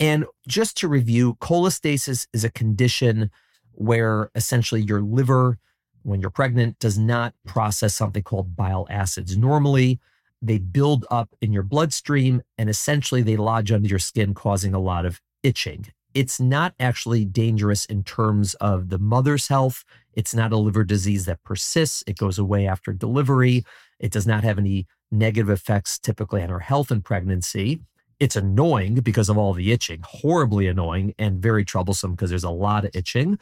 And 0.00 0.26
just 0.46 0.76
to 0.78 0.88
review, 0.88 1.36
cholestasis 1.40 2.26
is 2.32 2.44
a 2.44 2.50
condition 2.50 3.30
where 3.72 4.30
essentially 4.34 4.80
your 4.82 5.00
liver, 5.00 5.58
when 6.02 6.20
you're 6.20 6.30
pregnant, 6.30 6.78
does 6.78 6.98
not 6.98 7.34
process 7.46 7.94
something 7.94 8.22
called 8.22 8.56
bile 8.56 8.86
acids 8.90 9.36
normally. 9.36 10.00
they 10.40 10.58
build 10.58 11.04
up 11.10 11.34
in 11.40 11.52
your 11.52 11.62
bloodstream 11.62 12.42
and 12.56 12.70
essentially 12.70 13.22
they 13.22 13.36
lodge 13.36 13.72
under 13.72 13.88
your 13.88 13.98
skin, 13.98 14.34
causing 14.34 14.74
a 14.74 14.78
lot 14.78 15.04
of 15.04 15.20
itching. 15.42 15.86
It's 16.14 16.40
not 16.40 16.74
actually 16.80 17.24
dangerous 17.24 17.84
in 17.84 18.02
terms 18.04 18.54
of 18.54 18.88
the 18.88 18.98
mother's 18.98 19.48
health. 19.48 19.84
It's 20.18 20.34
not 20.34 20.52
a 20.52 20.56
liver 20.56 20.82
disease 20.82 21.26
that 21.26 21.44
persists. 21.44 22.02
It 22.08 22.18
goes 22.18 22.40
away 22.40 22.66
after 22.66 22.92
delivery. 22.92 23.64
It 24.00 24.10
does 24.10 24.26
not 24.26 24.42
have 24.42 24.58
any 24.58 24.88
negative 25.12 25.48
effects 25.48 25.96
typically 25.96 26.42
on 26.42 26.48
her 26.48 26.58
health 26.58 26.90
in 26.90 27.02
pregnancy. 27.02 27.82
It's 28.18 28.34
annoying 28.34 28.96
because 28.96 29.28
of 29.28 29.38
all 29.38 29.52
the 29.52 29.70
itching, 29.70 30.00
horribly 30.02 30.66
annoying 30.66 31.14
and 31.20 31.40
very 31.40 31.64
troublesome 31.64 32.16
because 32.16 32.30
there's 32.30 32.42
a 32.42 32.50
lot 32.50 32.84
of 32.84 32.90
itching. 32.94 33.38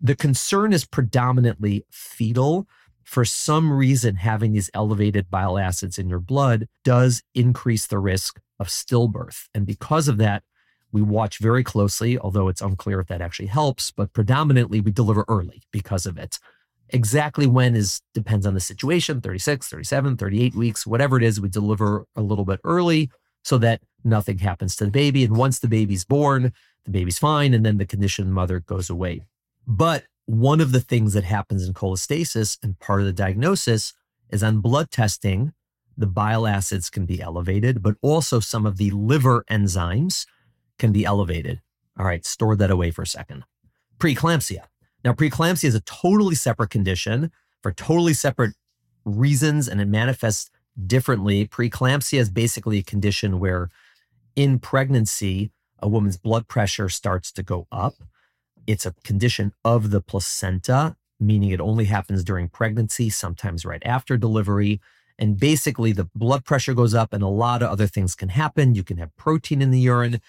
The 0.00 0.16
concern 0.16 0.72
is 0.72 0.84
predominantly 0.84 1.84
fetal. 1.88 2.66
For 3.04 3.24
some 3.24 3.72
reason, 3.72 4.16
having 4.16 4.50
these 4.50 4.70
elevated 4.74 5.30
bile 5.30 5.56
acids 5.56 6.00
in 6.00 6.08
your 6.08 6.18
blood 6.18 6.66
does 6.82 7.22
increase 7.32 7.86
the 7.86 8.00
risk 8.00 8.40
of 8.58 8.66
stillbirth. 8.66 9.46
And 9.54 9.64
because 9.64 10.08
of 10.08 10.16
that, 10.16 10.42
we 10.92 11.02
watch 11.02 11.38
very 11.38 11.62
closely, 11.62 12.18
although 12.18 12.48
it's 12.48 12.62
unclear 12.62 13.00
if 13.00 13.08
that 13.08 13.20
actually 13.20 13.46
helps, 13.46 13.90
but 13.90 14.12
predominantly 14.12 14.80
we 14.80 14.90
deliver 14.90 15.24
early 15.28 15.62
because 15.70 16.06
of 16.06 16.18
it. 16.18 16.38
Exactly 16.90 17.46
when 17.46 17.74
is 17.74 18.00
depends 18.14 18.46
on 18.46 18.54
the 18.54 18.60
situation 18.60 19.20
36, 19.20 19.68
37, 19.68 20.16
38 20.16 20.54
weeks, 20.54 20.86
whatever 20.86 21.18
it 21.18 21.22
is, 21.22 21.40
we 21.40 21.48
deliver 21.48 22.06
a 22.16 22.22
little 22.22 22.46
bit 22.46 22.60
early 22.64 23.10
so 23.44 23.58
that 23.58 23.82
nothing 24.04 24.38
happens 24.38 24.74
to 24.76 24.86
the 24.86 24.90
baby. 24.90 25.24
And 25.24 25.36
once 25.36 25.58
the 25.58 25.68
baby's 25.68 26.04
born, 26.04 26.52
the 26.84 26.90
baby's 26.90 27.18
fine, 27.18 27.52
and 27.52 27.64
then 27.64 27.76
the 27.76 27.86
conditioned 27.86 28.32
mother 28.32 28.60
goes 28.60 28.88
away. 28.88 29.22
But 29.66 30.04
one 30.24 30.60
of 30.60 30.72
the 30.72 30.80
things 30.80 31.12
that 31.12 31.24
happens 31.24 31.66
in 31.66 31.74
cholestasis 31.74 32.58
and 32.62 32.78
part 32.78 33.00
of 33.00 33.06
the 33.06 33.12
diagnosis 33.12 33.92
is 34.30 34.42
on 34.42 34.60
blood 34.60 34.90
testing, 34.90 35.52
the 35.96 36.06
bile 36.06 36.46
acids 36.46 36.88
can 36.88 37.04
be 37.04 37.20
elevated, 37.20 37.82
but 37.82 37.96
also 38.00 38.40
some 38.40 38.64
of 38.64 38.76
the 38.78 38.90
liver 38.90 39.44
enzymes 39.50 40.26
can 40.78 40.92
be 40.92 41.04
elevated. 41.04 41.60
All 41.98 42.06
right, 42.06 42.24
store 42.24 42.56
that 42.56 42.70
away 42.70 42.90
for 42.90 43.02
a 43.02 43.06
second. 43.06 43.44
Preeclampsia. 43.98 44.64
Now, 45.04 45.12
preeclampsia 45.12 45.64
is 45.64 45.74
a 45.74 45.80
totally 45.80 46.34
separate 46.34 46.70
condition 46.70 47.30
for 47.62 47.72
totally 47.72 48.14
separate 48.14 48.54
reasons, 49.04 49.68
and 49.68 49.80
it 49.80 49.88
manifests 49.88 50.50
differently. 50.86 51.46
Preeclampsia 51.46 52.18
is 52.18 52.30
basically 52.30 52.78
a 52.78 52.82
condition 52.82 53.40
where 53.40 53.70
in 54.36 54.58
pregnancy, 54.58 55.50
a 55.80 55.88
woman's 55.88 56.16
blood 56.16 56.46
pressure 56.48 56.88
starts 56.88 57.32
to 57.32 57.42
go 57.42 57.66
up. 57.72 57.94
It's 58.66 58.86
a 58.86 58.94
condition 59.02 59.52
of 59.64 59.90
the 59.90 60.00
placenta, 60.00 60.96
meaning 61.18 61.50
it 61.50 61.60
only 61.60 61.86
happens 61.86 62.22
during 62.22 62.48
pregnancy, 62.48 63.10
sometimes 63.10 63.64
right 63.64 63.82
after 63.84 64.16
delivery. 64.16 64.80
And 65.18 65.38
basically, 65.38 65.90
the 65.90 66.08
blood 66.14 66.44
pressure 66.44 66.74
goes 66.74 66.94
up, 66.94 67.12
and 67.12 67.22
a 67.22 67.28
lot 67.28 67.62
of 67.62 67.70
other 67.70 67.88
things 67.88 68.14
can 68.14 68.28
happen. 68.28 68.76
You 68.76 68.84
can 68.84 68.98
have 68.98 69.16
protein 69.16 69.60
in 69.60 69.72
the 69.72 69.80
urine 69.80 70.20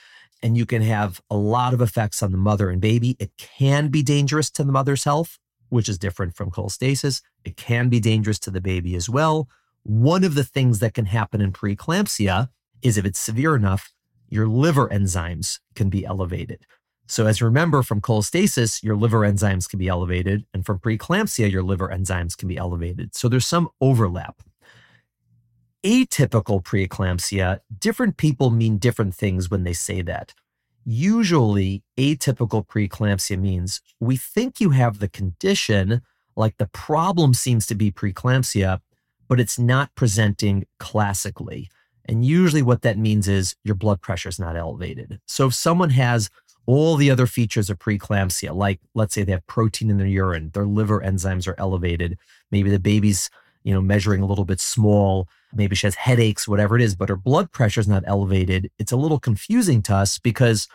and 0.42 0.58
you 0.58 0.66
can 0.66 0.82
have 0.82 1.22
a 1.30 1.38
lot 1.38 1.74
of 1.74 1.82
effects 1.82 2.24
on 2.24 2.32
the 2.32 2.38
mother 2.38 2.70
and 2.70 2.82
baby. 2.82 3.16
It 3.20 3.32
can 3.38 3.90
be 3.90 4.04
dangerous 4.04 4.50
to 4.52 4.64
the 4.64 4.72
mother's 4.72 5.04
health, 5.04 5.38
which 5.70 5.90
is 5.90 5.98
different 5.98 6.36
from 6.36 6.52
cholestasis. 6.52 7.22
It 7.44 7.58
can 7.58 7.90
be 7.90 8.00
dangerous 8.00 8.40
to 8.40 8.52
the 8.52 8.62
baby 8.62 8.96
as 8.96 9.10
well. 9.10 9.48
One 9.84 10.24
of 10.24 10.36
the 10.36 10.44
things 10.44 10.80
that 10.80 10.94
can 10.94 11.06
happen 11.06 11.42
in 11.42 11.52
preeclampsia 11.52 12.50
is 12.82 12.98
if 12.98 13.06
it's 13.06 13.20
severe 13.20 13.56
enough, 13.56 13.92
your 14.30 14.48
liver 14.48 14.88
enzymes 14.90 15.60
can 15.76 15.90
be 15.90 16.06
elevated. 16.06 16.66
So, 17.08 17.26
as 17.26 17.40
you 17.40 17.48
remember 17.48 17.82
from 17.82 18.02
cholestasis, 18.02 18.84
your 18.84 18.96
liver 18.96 19.22
enzymes 19.22 19.68
can 19.68 19.80
be 19.80 19.88
elevated, 19.88 20.46
and 20.54 20.64
from 20.64 20.78
preeclampsia, 20.78 21.52
your 21.52 21.64
liver 21.64 21.88
enzymes 21.88 22.38
can 22.38 22.48
be 22.48 22.56
elevated. 22.56 23.16
So, 23.16 23.28
there's 23.28 23.48
some 23.48 23.70
overlap 23.82 24.44
atypical 25.86 26.64
preeclampsia, 26.64 27.60
different 27.80 28.18
people 28.18 28.50
mean 28.50 28.78
different 28.78 29.16
things 29.16 29.50
when 29.50 29.64
they 29.64 29.74
say 29.74 30.02
that. 30.02 30.34
Usually, 30.86 31.84
atypical 31.98 32.66
preeclampsia 32.66 33.40
means 33.40 33.82
we 34.00 34.18
think 34.18 34.60
you 34.60 34.72
have 34.72 35.00
the 35.00 35.08
condition, 35.08 36.02
like 36.36 36.58
the 36.58 36.68
problem 36.68 37.34
seems 37.34 37.68
to 37.68 37.76
be 37.76 37.92
preeclampsia, 37.92 38.80
but 39.28 39.40
it's 39.40 39.60
not 39.60 39.94
presenting 39.96 40.66
classically. 40.80 41.70
And 42.06 42.26
usually, 42.26 42.64
what 42.64 42.82
that 42.82 42.98
means 42.98 43.28
is 43.28 43.56
your 43.64 43.76
blood 43.76 44.02
pressure 44.02 44.30
is 44.30 44.40
not 44.40 44.56
elevated. 44.56 45.20
So, 45.28 45.48
if 45.48 45.54
someone 45.54 45.92
has 45.92 46.30
all 46.66 46.96
the 46.96 47.12
other 47.12 47.28
features 47.28 47.70
of 47.70 47.80
preeclampsia, 47.80 48.56
like 48.56 48.80
let's 48.96 49.14
say 49.14 49.24
they 49.24 49.32
have 49.32 49.46
protein 49.48 49.90
in 49.90 49.98
their 49.98 50.08
urine, 50.08 50.50
their 50.54 50.66
liver 50.66 51.02
enzymes 51.02 51.48
are 51.48 51.60
elevated, 51.60 52.18
maybe 52.52 52.70
the 52.70 52.80
baby's 52.80 53.30
you 53.70 53.76
know 53.76 53.82
measuring 53.82 54.24
a 54.24 54.26
little 54.26 54.46
bit 54.46 54.60
small, 54.60 55.28
maybe 55.54 55.76
she 55.76 55.86
has 55.86 55.94
headaches, 55.94 56.48
whatever 56.48 56.76
it 56.76 56.82
is, 56.82 56.96
but 56.96 57.08
her 57.08 57.16
blood 57.16 57.52
pressure 57.52 57.80
is 57.80 57.88
not 57.88 58.02
elevated. 58.08 58.72
It's 58.80 58.92
a 58.92 58.98
little 58.98 59.20
confusing 59.20 59.84
to 59.84 59.96
us 59.96 60.18
because 60.18 60.68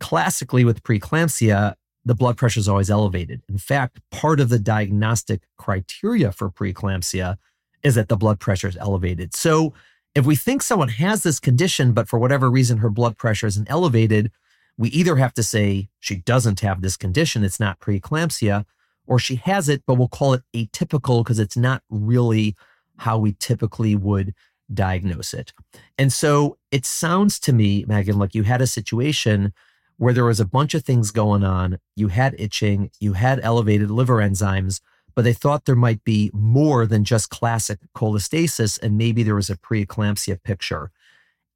classically 0.00 0.64
with 0.64 0.82
preeclampsia, 0.82 1.76
the 2.04 2.14
blood 2.16 2.36
pressure 2.36 2.58
is 2.58 2.68
always 2.68 2.90
elevated. 2.90 3.40
In 3.48 3.58
fact, 3.58 4.00
part 4.10 4.40
of 4.40 4.48
the 4.48 4.58
diagnostic 4.58 5.42
criteria 5.58 6.32
for 6.32 6.50
preeclampsia 6.50 7.36
is 7.84 7.94
that 7.94 8.08
the 8.08 8.16
blood 8.16 8.40
pressure 8.40 8.66
is 8.66 8.76
elevated. 8.78 9.32
So 9.32 9.72
if 10.16 10.26
we 10.26 10.34
think 10.34 10.60
someone 10.60 10.88
has 10.88 11.22
this 11.22 11.38
condition, 11.38 11.92
but 11.92 12.08
for 12.08 12.18
whatever 12.18 12.50
reason 12.50 12.78
her 12.78 12.90
blood 12.90 13.16
pressure 13.16 13.46
isn't 13.46 13.70
elevated, 13.70 14.32
we 14.76 14.88
either 14.88 15.14
have 15.16 15.34
to 15.34 15.44
say 15.44 15.88
she 16.00 16.16
doesn't 16.16 16.60
have 16.60 16.82
this 16.82 16.96
condition, 16.96 17.44
it's 17.44 17.60
not 17.60 17.78
preeclampsia, 17.78 18.64
or 19.06 19.18
she 19.18 19.36
has 19.36 19.68
it, 19.68 19.82
but 19.86 19.94
we'll 19.94 20.08
call 20.08 20.34
it 20.34 20.42
atypical 20.54 21.24
because 21.24 21.38
it's 21.38 21.56
not 21.56 21.82
really 21.90 22.56
how 22.98 23.18
we 23.18 23.32
typically 23.38 23.96
would 23.96 24.34
diagnose 24.72 25.34
it. 25.34 25.52
And 25.98 26.12
so 26.12 26.58
it 26.70 26.86
sounds 26.86 27.38
to 27.40 27.52
me, 27.52 27.84
Megan, 27.88 28.18
like 28.18 28.34
you 28.34 28.44
had 28.44 28.62
a 28.62 28.66
situation 28.66 29.52
where 29.96 30.14
there 30.14 30.24
was 30.24 30.40
a 30.40 30.46
bunch 30.46 30.74
of 30.74 30.84
things 30.84 31.10
going 31.10 31.44
on. 31.44 31.78
You 31.96 32.08
had 32.08 32.34
itching, 32.38 32.90
you 33.00 33.14
had 33.14 33.40
elevated 33.42 33.90
liver 33.90 34.16
enzymes, 34.16 34.80
but 35.14 35.22
they 35.22 35.32
thought 35.32 35.64
there 35.64 35.76
might 35.76 36.04
be 36.04 36.30
more 36.32 36.86
than 36.86 37.04
just 37.04 37.30
classic 37.30 37.80
cholestasis, 37.94 38.80
and 38.80 38.96
maybe 38.96 39.22
there 39.22 39.34
was 39.34 39.50
a 39.50 39.56
preeclampsia 39.56 40.42
picture. 40.42 40.90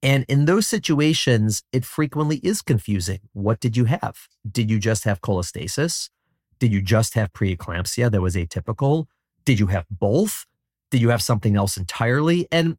And 0.03 0.27
in 0.29 0.45
those 0.45 0.67
situations, 0.67 1.63
it 1.73 1.87
frequently 1.87 2.37
is 2.39 2.61
confusing. 2.61 3.21
What 3.33 3.61
did 3.61 3.77
you 3.77 3.87
have? 3.87 4.29
Did 4.51 4.71
you 4.71 4.79
just 4.79 5.05
have 5.05 5.23
cholestasis? 5.23 6.11
Did 6.59 6.73
you 6.73 6.81
just 6.81 7.15
have 7.15 7.33
preeclampsia 7.33 8.11
that 8.11 8.21
was 8.21 8.37
atypical? 8.37 9.07
Did 9.45 9.61
you 9.61 9.67
have 9.69 9.87
both? 9.91 10.47
Did 10.91 11.01
you 11.01 11.11
have 11.11 11.23
something 11.23 11.57
else 11.57 11.77
entirely? 11.77 12.49
And 12.51 12.77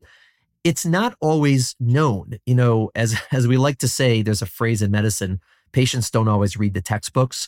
it's 0.63 0.86
not 0.86 1.15
always 1.22 1.75
known. 1.79 2.39
You 2.46 2.55
know, 2.55 2.91
as 2.96 3.15
as 3.32 3.48
we 3.48 3.58
like 3.58 3.77
to 3.79 3.88
say, 3.88 4.22
there's 4.22 4.41
a 4.41 4.48
phrase 4.48 4.82
in 4.82 4.91
medicine, 4.91 5.39
patients 5.72 6.10
don't 6.10 6.27
always 6.27 6.58
read 6.58 6.74
the 6.74 6.82
textbooks. 6.82 7.48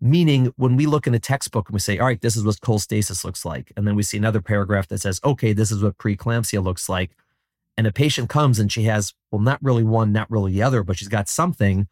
Meaning, 0.00 0.52
when 0.56 0.76
we 0.76 0.86
look 0.86 1.08
in 1.08 1.14
a 1.14 1.18
textbook 1.18 1.68
and 1.68 1.74
we 1.74 1.80
say, 1.80 1.98
all 1.98 2.06
right, 2.06 2.20
this 2.20 2.36
is 2.36 2.44
what 2.44 2.60
cholestasis 2.60 3.24
looks 3.24 3.44
like. 3.44 3.72
And 3.76 3.84
then 3.84 3.96
we 3.96 4.04
see 4.04 4.16
another 4.16 4.40
paragraph 4.40 4.86
that 4.88 5.00
says, 5.00 5.20
okay, 5.24 5.52
this 5.52 5.72
is 5.72 5.82
what 5.82 5.98
preeclampsia 5.98 6.62
looks 6.62 6.88
like. 6.88 7.16
And 7.76 7.84
a 7.84 7.92
patient 7.92 8.28
comes 8.28 8.60
and 8.60 8.70
she 8.70 8.84
has, 8.84 9.14
well, 9.32 9.40
not 9.40 9.58
really 9.60 9.82
one, 9.82 10.12
not 10.12 10.30
really 10.30 10.52
the 10.52 10.62
other, 10.62 10.84
but 10.84 10.98
she's 10.98 11.08
got 11.08 11.28
something. 11.28 11.88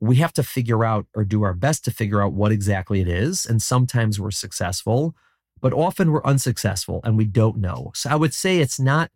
We 0.00 0.16
have 0.16 0.32
to 0.34 0.42
figure 0.42 0.84
out 0.84 1.06
or 1.14 1.24
do 1.24 1.42
our 1.42 1.54
best 1.54 1.84
to 1.86 1.90
figure 1.90 2.22
out 2.22 2.32
what 2.32 2.52
exactly 2.52 3.00
it 3.00 3.08
is. 3.08 3.46
And 3.46 3.62
sometimes 3.62 4.20
we're 4.20 4.30
successful 4.30 5.14
but 5.60 5.72
often 5.72 6.12
we're 6.12 6.24
unsuccessful 6.24 7.00
and 7.04 7.16
we 7.16 7.24
don't 7.24 7.58
know. 7.58 7.92
So 7.94 8.10
I 8.10 8.16
would 8.16 8.34
say 8.34 8.58
it's 8.58 8.78
not 8.78 9.10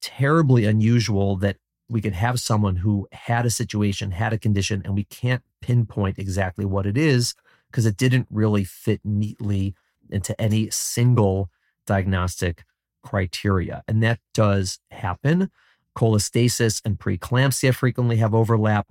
terribly 0.00 0.64
unusual 0.64 1.36
that 1.36 1.56
we 1.88 2.00
could 2.00 2.14
have 2.14 2.40
someone 2.40 2.76
who 2.76 3.08
had 3.12 3.44
a 3.44 3.50
situation, 3.50 4.12
had 4.12 4.32
a 4.32 4.38
condition, 4.38 4.82
and 4.84 4.94
we 4.94 5.04
can't 5.04 5.42
pinpoint 5.60 6.18
exactly 6.18 6.64
what 6.64 6.86
it 6.86 6.96
is 6.96 7.34
because 7.70 7.84
it 7.86 7.96
didn't 7.96 8.26
really 8.30 8.64
fit 8.64 9.00
neatly 9.04 9.74
into 10.10 10.38
any 10.40 10.70
single 10.70 11.50
diagnostic 11.86 12.64
criteria. 13.02 13.82
And 13.86 14.02
that 14.02 14.20
does 14.32 14.78
happen. 14.90 15.50
Cholestasis 15.96 16.80
and 16.84 16.98
preeclampsia 16.98 17.74
frequently 17.74 18.16
have 18.16 18.34
overlap. 18.34 18.86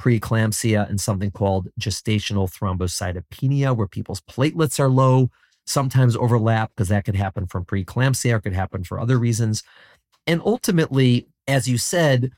Preeclampsia 0.00 0.88
and 0.88 1.00
something 1.00 1.30
called 1.30 1.68
gestational 1.80 2.50
thrombocytopenia, 2.50 3.76
where 3.76 3.88
people's 3.88 4.20
platelets 4.20 4.78
are 4.78 4.88
low, 4.88 5.30
sometimes 5.66 6.16
overlap 6.16 6.70
because 6.74 6.88
that 6.88 7.04
could 7.04 7.16
happen 7.16 7.46
from 7.46 7.64
preeclampsia 7.64 8.32
or 8.32 8.40
could 8.40 8.54
happen 8.54 8.84
for 8.84 8.98
other 8.98 9.18
reasons. 9.18 9.62
And 10.26 10.40
ultimately, 10.44 11.28
as 11.46 11.68
you 11.68 11.78
said, 11.78 12.30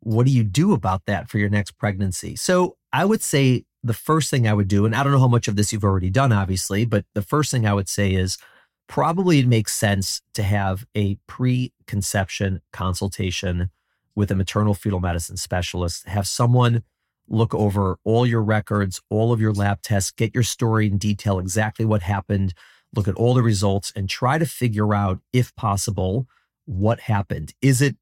what 0.00 0.26
do 0.26 0.32
you 0.32 0.44
do 0.44 0.72
about 0.72 1.06
that 1.06 1.28
for 1.28 1.38
your 1.38 1.48
next 1.48 1.72
pregnancy? 1.72 2.36
So 2.36 2.76
I 2.92 3.04
would 3.04 3.22
say 3.22 3.64
the 3.82 3.94
first 3.94 4.30
thing 4.30 4.46
I 4.46 4.54
would 4.54 4.68
do, 4.68 4.86
and 4.86 4.94
I 4.94 5.02
don't 5.02 5.12
know 5.12 5.18
how 5.18 5.28
much 5.28 5.48
of 5.48 5.56
this 5.56 5.72
you've 5.72 5.84
already 5.84 6.10
done, 6.10 6.32
obviously, 6.32 6.84
but 6.84 7.04
the 7.14 7.22
first 7.22 7.50
thing 7.50 7.66
I 7.66 7.74
would 7.74 7.88
say 7.88 8.12
is 8.12 8.38
probably 8.86 9.40
it 9.40 9.46
makes 9.46 9.74
sense 9.74 10.22
to 10.34 10.42
have 10.42 10.86
a 10.94 11.16
preconception 11.26 12.60
consultation 12.72 13.70
with 14.14 14.30
a 14.30 14.34
maternal 14.34 14.74
fetal 14.74 14.98
medicine 14.98 15.36
specialist, 15.36 16.08
have 16.08 16.26
someone 16.26 16.82
look 17.28 17.54
over 17.54 17.98
all 18.04 18.26
your 18.26 18.42
records, 18.42 19.00
all 19.10 19.32
of 19.32 19.40
your 19.40 19.52
lab 19.52 19.82
tests, 19.82 20.10
get 20.10 20.34
your 20.34 20.42
story 20.42 20.86
in 20.86 20.98
detail, 20.98 21.38
exactly 21.38 21.84
what 21.84 22.02
happened, 22.02 22.54
look 22.94 23.08
at 23.08 23.14
all 23.14 23.34
the 23.34 23.42
results 23.42 23.92
and 23.94 24.08
try 24.08 24.38
to 24.38 24.46
figure 24.46 24.94
out, 24.94 25.20
if 25.32 25.54
possible, 25.54 26.26
what 26.64 27.00
happened. 27.00 27.54
Is 27.60 27.82
it 27.82 27.96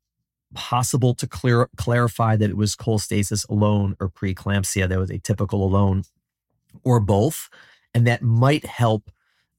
possible 0.54 1.14
to 1.14 1.26
clear, 1.26 1.68
clarify 1.76 2.36
that 2.36 2.50
it 2.50 2.56
was 2.56 2.76
cholestasis 2.76 3.48
alone 3.48 3.96
or 4.00 4.08
preeclampsia 4.08 4.88
that 4.88 4.98
was 4.98 5.10
atypical 5.10 5.60
alone 5.60 6.04
or 6.84 7.00
both? 7.00 7.48
And 7.94 8.06
that 8.06 8.22
might 8.22 8.64
help 8.66 9.10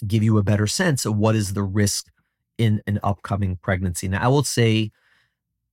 give 0.05 0.23
you 0.23 0.37
a 0.37 0.43
better 0.43 0.67
sense 0.67 1.05
of 1.05 1.17
what 1.17 1.35
is 1.35 1.53
the 1.53 1.63
risk 1.63 2.07
in 2.57 2.81
an 2.87 2.99
upcoming 3.03 3.57
pregnancy. 3.57 4.07
Now, 4.07 4.23
I 4.23 4.27
will 4.27 4.43
say, 4.43 4.91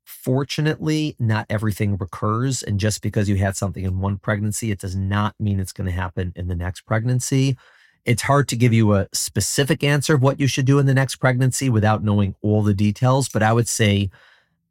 fortunately, 0.05 1.17
not 1.19 1.47
everything 1.51 1.97
recurs. 1.97 2.63
And 2.63 2.79
just 2.79 3.03
because 3.03 3.29
you 3.29 3.37
had 3.37 3.57
something 3.57 3.85
in 3.85 4.01
one 4.01 4.19
pregnancy, 4.19 4.71
it 4.71 4.81
does 4.81 4.95
not 4.95 5.35
mean 5.39 5.61
it's 5.61 5.73
going 5.73 5.87
to 5.87 5.93
happen 5.93 6.33
in 6.37 6.49
the 6.49 6.55
next 6.55 6.83
pregnancy. 6.83 7.57
It's 8.05 8.23
hard 8.23 8.49
to 8.49 8.57
give 8.57 8.73
you 8.73 8.95
a 8.95 9.09
specific 9.13 9.83
answer 9.83 10.15
of 10.15 10.23
what 10.23 10.39
you 10.39 10.47
should 10.47 10.67
do 10.67 10.79
in 10.79 10.87
the 10.87 10.95
next 10.95 11.17
pregnancy 11.17 11.71
without 11.71 12.05
knowing 12.05 12.35
all 12.43 12.63
the 12.63 12.75
details. 12.75 13.29
But 13.29 13.43
I 13.43 13.53
would 13.53 13.69
say 13.69 14.11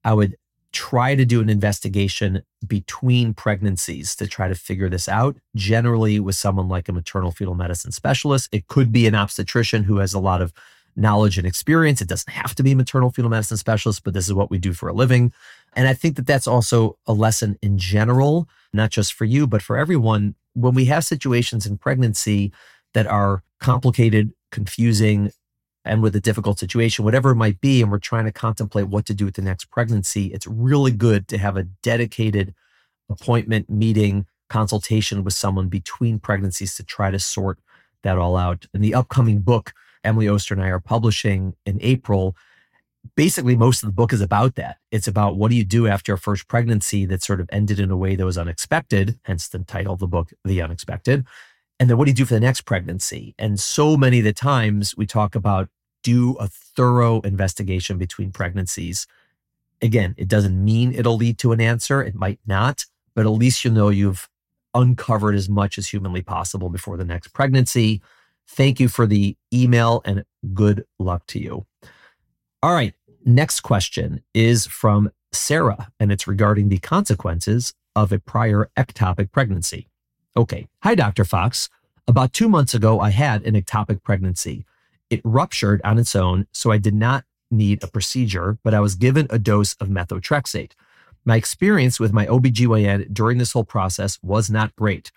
I 0.03 0.13
would 0.13 0.35
try 0.71 1.15
to 1.15 1.25
do 1.25 1.39
an 1.39 1.49
investigation 1.49 2.43
between 2.65 3.33
pregnancies 3.33 4.15
to 4.15 4.27
try 4.27 4.47
to 4.47 4.55
figure 4.55 4.89
this 4.89 5.07
out. 5.07 5.37
Generally, 5.55 6.19
with 6.19 6.35
someone 6.35 6.67
like 6.67 6.89
a 6.89 6.93
maternal 6.93 7.31
fetal 7.31 7.55
medicine 7.55 7.91
specialist, 7.91 8.49
it 8.51 8.67
could 8.67 8.91
be 8.91 9.07
an 9.07 9.15
obstetrician 9.15 9.83
who 9.83 9.97
has 9.97 10.13
a 10.13 10.19
lot 10.19 10.41
of 10.41 10.53
knowledge 10.95 11.37
and 11.37 11.47
experience. 11.47 12.01
It 12.01 12.07
doesn't 12.07 12.31
have 12.31 12.55
to 12.55 12.63
be 12.63 12.75
maternal 12.75 13.11
fetal 13.11 13.29
medicine 13.29 13.57
specialist, 13.57 14.03
but 14.03 14.13
this 14.13 14.27
is 14.27 14.33
what 14.33 14.51
we 14.51 14.57
do 14.57 14.73
for 14.73 14.89
a 14.89 14.93
living. 14.93 15.31
And 15.75 15.87
I 15.87 15.93
think 15.93 16.15
that 16.15 16.27
that's 16.27 16.47
also 16.47 16.97
a 17.07 17.13
lesson 17.13 17.57
in 17.61 17.77
general, 17.77 18.47
not 18.73 18.91
just 18.91 19.13
for 19.13 19.25
you, 19.25 19.47
but 19.47 19.61
for 19.61 19.77
everyone. 19.77 20.35
When 20.53 20.75
we 20.75 20.85
have 20.85 21.03
situations 21.03 21.65
in 21.65 21.77
pregnancy 21.77 22.51
that 22.93 23.07
are 23.07 23.43
complicated, 23.59 24.33
confusing, 24.51 25.31
and 25.85 26.01
with 26.01 26.15
a 26.15 26.21
difficult 26.21 26.59
situation, 26.59 27.03
whatever 27.03 27.31
it 27.31 27.35
might 27.35 27.59
be, 27.59 27.81
and 27.81 27.91
we're 27.91 27.99
trying 27.99 28.25
to 28.25 28.31
contemplate 28.31 28.87
what 28.87 29.05
to 29.07 29.13
do 29.13 29.25
with 29.25 29.35
the 29.35 29.41
next 29.41 29.65
pregnancy, 29.65 30.27
it's 30.27 30.47
really 30.47 30.91
good 30.91 31.27
to 31.27 31.37
have 31.37 31.57
a 31.57 31.63
dedicated 31.63 32.53
appointment, 33.09 33.69
meeting, 33.69 34.25
consultation 34.49 35.23
with 35.23 35.33
someone 35.33 35.67
between 35.67 36.19
pregnancies 36.19 36.75
to 36.75 36.83
try 36.83 37.11
to 37.11 37.19
sort 37.19 37.59
that 38.03 38.17
all 38.17 38.37
out. 38.37 38.65
In 38.73 38.81
the 38.81 38.93
upcoming 38.93 39.39
book, 39.39 39.73
Emily 40.03 40.27
Oster 40.27 40.53
and 40.53 40.63
I 40.63 40.69
are 40.69 40.79
publishing 40.79 41.55
in 41.65 41.77
April, 41.81 42.35
basically 43.15 43.55
most 43.55 43.83
of 43.83 43.87
the 43.87 43.93
book 43.93 44.13
is 44.13 44.21
about 44.21 44.55
that. 44.55 44.77
It's 44.91 45.07
about 45.07 45.35
what 45.35 45.51
do 45.51 45.57
you 45.57 45.65
do 45.65 45.87
after 45.87 46.13
a 46.13 46.17
first 46.17 46.47
pregnancy 46.47 47.05
that 47.05 47.23
sort 47.23 47.41
of 47.41 47.49
ended 47.51 47.79
in 47.79 47.91
a 47.91 47.97
way 47.97 48.15
that 48.15 48.25
was 48.25 48.37
unexpected, 48.37 49.19
hence 49.23 49.47
the 49.47 49.59
title 49.59 49.93
of 49.93 49.99
the 49.99 50.07
book, 50.07 50.31
The 50.45 50.61
Unexpected. 50.61 51.25
And 51.79 51.89
then 51.89 51.97
what 51.97 52.05
do 52.05 52.11
you 52.11 52.15
do 52.15 52.25
for 52.25 52.33
the 52.33 52.39
next 52.39 52.61
pregnancy? 52.61 53.35
And 53.37 53.59
so 53.59 53.97
many 53.97 54.19
of 54.19 54.25
the 54.25 54.33
times 54.33 54.95
we 54.95 55.05
talk 55.05 55.35
about 55.35 55.69
do 56.03 56.33
a 56.33 56.47
thorough 56.47 57.21
investigation 57.21 57.97
between 57.97 58.31
pregnancies. 58.31 59.07
Again, 59.81 60.13
it 60.17 60.27
doesn't 60.27 60.63
mean 60.63 60.93
it'll 60.93 61.15
lead 61.15 61.37
to 61.39 61.51
an 61.51 61.61
answer. 61.61 62.01
It 62.01 62.15
might 62.15 62.39
not, 62.45 62.85
but 63.15 63.25
at 63.25 63.29
least 63.29 63.63
you'll 63.63 63.73
know 63.73 63.89
you've 63.89 64.29
uncovered 64.73 65.35
as 65.35 65.49
much 65.49 65.77
as 65.77 65.87
humanly 65.87 66.21
possible 66.21 66.69
before 66.69 66.97
the 66.97 67.05
next 67.05 67.29
pregnancy. 67.29 68.01
Thank 68.47 68.79
you 68.79 68.87
for 68.87 69.05
the 69.05 69.35
email 69.53 70.01
and 70.05 70.25
good 70.53 70.85
luck 70.99 71.25
to 71.27 71.39
you. 71.39 71.65
All 72.61 72.73
right. 72.73 72.93
Next 73.25 73.61
question 73.61 74.21
is 74.33 74.65
from 74.65 75.11
Sarah, 75.31 75.91
and 75.99 76.11
it's 76.11 76.27
regarding 76.27 76.69
the 76.69 76.77
consequences 76.77 77.73
of 77.95 78.11
a 78.11 78.19
prior 78.19 78.69
ectopic 78.77 79.31
pregnancy. 79.31 79.87
Okay. 80.35 80.67
Hi, 80.83 80.95
Dr. 80.95 81.25
Fox. 81.25 81.69
About 82.07 82.33
two 82.33 82.49
months 82.49 82.73
ago, 82.73 82.99
I 82.99 83.11
had 83.11 83.43
an 83.43 83.55
ectopic 83.55 84.03
pregnancy. 84.03 84.65
It 85.09 85.21
ruptured 85.23 85.81
on 85.83 85.97
its 85.97 86.15
own, 86.15 86.47
so 86.51 86.71
I 86.71 86.77
did 86.77 86.93
not 86.93 87.23
need 87.49 87.83
a 87.83 87.87
procedure, 87.87 88.57
but 88.63 88.73
I 88.73 88.79
was 88.79 88.95
given 88.95 89.27
a 89.29 89.39
dose 89.39 89.75
of 89.75 89.87
methotrexate. 89.87 90.71
My 91.23 91.37
experience 91.37 91.99
with 91.99 92.11
my 92.11 92.25
OBGYN 92.25 93.13
during 93.13 93.37
this 93.37 93.53
whole 93.53 93.63
process 93.63 94.19
was 94.21 94.49
not 94.49 94.75
great. 94.75 95.11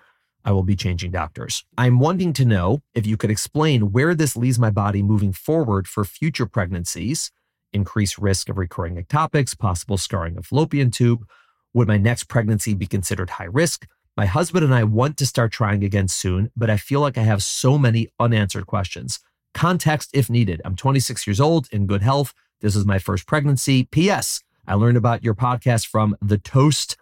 I 0.46 0.52
will 0.52 0.62
be 0.62 0.76
changing 0.76 1.10
doctors. 1.10 1.64
I'm 1.76 1.98
wanting 1.98 2.32
to 2.34 2.44
know 2.44 2.82
if 2.94 3.04
you 3.04 3.16
could 3.16 3.32
explain 3.32 3.90
where 3.90 4.14
this 4.14 4.36
leaves 4.36 4.60
my 4.60 4.70
body 4.70 5.02
moving 5.02 5.32
forward 5.32 5.88
for 5.88 6.04
future 6.04 6.46
pregnancies, 6.46 7.32
increased 7.72 8.16
risk 8.16 8.48
of 8.48 8.56
recurring 8.56 8.94
ectopics, 8.94 9.58
possible 9.58 9.98
scarring 9.98 10.38
of 10.38 10.46
fallopian 10.46 10.92
tube. 10.92 11.26
Would 11.74 11.88
my 11.88 11.98
next 11.98 12.24
pregnancy 12.28 12.74
be 12.74 12.86
considered 12.86 13.30
high 13.30 13.48
risk? 13.50 13.88
My 14.16 14.26
husband 14.26 14.64
and 14.64 14.72
I 14.72 14.84
want 14.84 15.16
to 15.18 15.26
start 15.26 15.50
trying 15.50 15.82
again 15.82 16.06
soon, 16.06 16.52
but 16.56 16.70
I 16.70 16.76
feel 16.76 17.00
like 17.00 17.18
I 17.18 17.22
have 17.22 17.42
so 17.42 17.76
many 17.76 18.08
unanswered 18.20 18.66
questions. 18.66 19.18
Context 19.52 20.10
if 20.14 20.30
needed. 20.30 20.62
I'm 20.64 20.76
26 20.76 21.26
years 21.26 21.40
old 21.40 21.68
in 21.72 21.86
good 21.86 22.02
health. 22.02 22.32
This 22.60 22.76
is 22.76 22.86
my 22.86 23.00
first 23.00 23.26
pregnancy. 23.26 23.84
P.S. 23.84 24.42
I 24.66 24.74
learned 24.74 24.96
about 24.96 25.24
your 25.24 25.34
podcast 25.34 25.88
from 25.88 26.16
the 26.22 26.38
Toast 26.38 26.96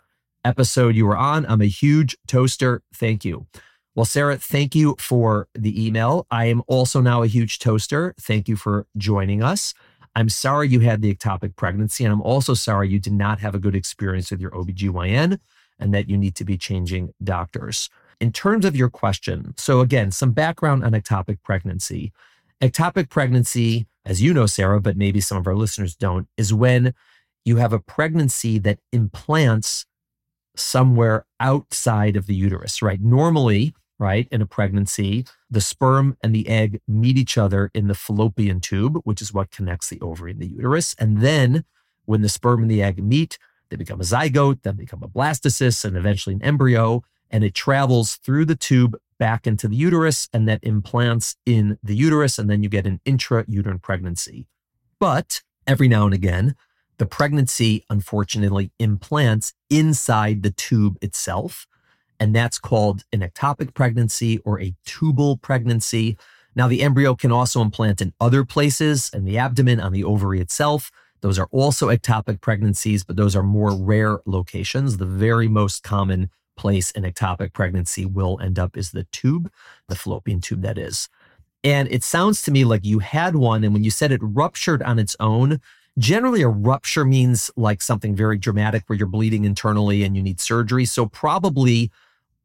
episode 0.45 0.95
you 0.95 1.07
were 1.07 1.17
on. 1.17 1.47
I'm 1.47 1.63
a 1.63 1.67
huge 1.67 2.17
toaster. 2.27 2.83
Thank 2.95 3.25
you. 3.25 3.47
Well, 3.95 4.05
Sarah, 4.05 4.37
thank 4.37 4.75
you 4.75 4.97
for 4.99 5.49
the 5.55 5.87
email. 5.87 6.27
I 6.31 6.47
am 6.47 6.63
also 6.67 7.01
now 7.01 7.23
a 7.23 7.29
huge 7.29 7.61
toaster. 7.61 8.15
Thank 8.21 8.49
you 8.49 8.57
for 8.57 8.87
joining 8.97 9.43
us. 9.43 9.73
I'm 10.17 10.29
sorry 10.29 10.69
you 10.69 10.81
had 10.81 11.03
the 11.03 11.15
ectopic 11.15 11.57
pregnancy, 11.57 12.05
and 12.05 12.13
I'm 12.13 12.23
also 12.23 12.55
sorry 12.55 12.89
you 12.89 12.99
did 12.99 13.13
not 13.13 13.41
have 13.41 13.55
a 13.55 13.59
good 13.59 13.75
experience 13.75 14.31
with 14.31 14.41
your 14.41 14.51
OBGYN 14.51 15.39
and 15.79 15.95
that 15.95 16.09
you 16.09 16.17
need 16.17 16.35
to 16.37 16.45
be 16.45 16.57
changing 16.57 17.13
doctors. 17.23 17.89
In 18.21 18.33
terms 18.33 18.65
of 18.65 18.77
your 18.77 18.91
question, 18.91 19.55
so 19.57 19.81
again, 19.81 20.11
some 20.11 20.33
background 20.33 20.85
on 20.85 20.93
ectopic 20.93 21.39
pregnancy. 21.43 22.13
Ectopic 22.61 23.11
pregnancy, 23.11 23.87
as 24.05 24.23
you 24.23 24.33
know, 24.33 24.47
Sarah, 24.47 24.81
but 24.81 24.97
maybe 24.97 25.21
some 25.21 25.37
of 25.37 25.47
our 25.47 25.57
listeners 25.57 25.97
don't, 25.97 26.29
is 26.37 26.55
when 26.55 26.95
you 27.45 27.57
have 27.57 27.73
a 27.73 27.81
pregnancy 27.81 28.59
that 28.61 28.79
implants 28.93 29.85
somewhere 30.57 31.27
outside 31.41 32.17
of 32.17 32.27
the 32.27 32.35
uterus, 32.35 32.83
right? 32.83 33.01
Normally, 33.01 33.75
right, 33.99 34.29
in 34.31 34.43
a 34.43 34.47
pregnancy, 34.47 35.25
the 35.51 35.61
sperm 35.61 36.17
and 36.23 36.35
the 36.35 36.49
egg 36.49 36.81
meet 36.89 37.17
each 37.17 37.39
other 37.39 37.71
in 37.75 37.87
the 37.87 37.95
fallopian 37.95 38.61
tube, 38.61 39.01
which 39.05 39.23
is 39.23 39.33
what 39.33 39.51
connects 39.51 39.89
the 39.89 40.01
ovary 40.01 40.33
and 40.33 40.41
the 40.41 40.47
uterus. 40.47 40.95
And 40.99 41.21
then 41.21 41.65
when 42.05 42.23
the 42.23 42.29
sperm 42.29 42.63
and 42.63 42.71
the 42.71 42.83
egg 42.83 43.03
meet, 43.03 43.39
they 43.71 43.77
become 43.77 44.01
a 44.01 44.05
zygote, 44.05 44.63
then 44.63 44.77
become 44.77 45.03
a 45.03 45.09
blastocyst, 45.09 45.85
and 45.85 45.97
eventually 45.97 46.35
an 46.35 46.43
embryo. 46.43 47.03
And 47.31 47.43
it 47.43 47.55
travels 47.55 48.17
through 48.17 48.45
the 48.45 48.57
tube 48.57 48.97
back 49.19 49.47
into 49.47 49.69
the 49.69 49.77
uterus 49.77 50.29
and 50.33 50.49
that 50.49 50.61
implants 50.63 51.37
in 51.47 51.79
the 51.83 51.97
uterus, 51.97 52.39
and 52.39 52.51
then 52.51 52.63
you 52.63 52.69
get 52.69 52.87
an 52.87 53.01
intrauterine 53.07 53.81
pregnancy. 53.81 54.47
But 55.01 55.43
every 55.67 55.89
now 55.89 56.05
and 56.05 56.15
again, 56.15 56.57
the 56.99 57.07
pregnancy 57.07 57.85
unfortunately 57.91 58.71
implants 58.79 59.53
inside 59.71 60.43
the 60.43 60.51
tube 60.51 60.97
itself. 61.03 61.67
And 62.21 62.35
that's 62.35 62.59
called 62.59 63.03
an 63.13 63.21
ectopic 63.21 63.75
pregnancy 63.75 64.39
or 64.39 64.61
a 64.61 64.75
tubal 64.87 65.37
pregnancy. 65.37 66.17
Now, 66.55 66.69
the 66.69 66.83
embryo 66.83 67.15
can 67.15 67.33
also 67.33 67.61
implant 67.61 68.01
in 68.01 68.13
other 68.21 68.45
places 68.45 69.11
in 69.13 69.25
the 69.25 69.39
abdomen, 69.39 69.81
on 69.81 69.93
the 69.93 70.05
ovary 70.05 70.41
itself. 70.41 70.91
Those 71.21 71.39
are 71.39 71.49
also 71.51 71.89
ectopic 71.89 72.41
pregnancies, 72.41 73.03
but 73.03 73.17
those 73.17 73.35
are 73.35 73.43
more 73.43 73.75
rare 73.75 74.21
locations. 74.27 74.99
The 74.99 75.07
very 75.07 75.49
most 75.49 75.83
common 75.83 76.31
place 76.57 76.93
an 76.93 77.03
ectopic 77.03 77.53
pregnancy 77.53 78.07
will 78.07 78.39
end 78.41 78.59
up 78.59 78.77
is 78.77 78.93
the 78.93 79.05
tube, 79.11 79.51
the 79.89 79.97
fallopian 79.97 80.41
tube, 80.41 80.63
that 80.63 80.79
is. 80.79 81.09
And 81.65 81.89
it 81.91 82.05
sounds 82.05 82.43
to 82.43 82.51
me 82.51 82.65
like 82.65 82.85
you 82.85 82.99
had 82.99 83.35
one. 83.35 83.65
And 83.65 83.73
when 83.73 83.83
you 83.83 83.91
said 83.91 84.13
it 84.13 84.21
ruptured 84.23 84.83
on 84.83 84.99
its 84.99 85.17
own, 85.19 85.61
generally 85.99 86.43
a 86.43 86.49
rupture 86.49 87.05
means 87.05 87.51
like 87.57 87.83
something 87.83 88.15
very 88.15 88.39
dramatic 88.39 88.85
where 88.87 88.97
you're 88.97 89.07
bleeding 89.07 89.45
internally 89.45 90.03
and 90.05 90.17
you 90.17 90.23
need 90.23 90.41
surgery. 90.41 90.85
So, 90.85 91.07
probably 91.07 91.91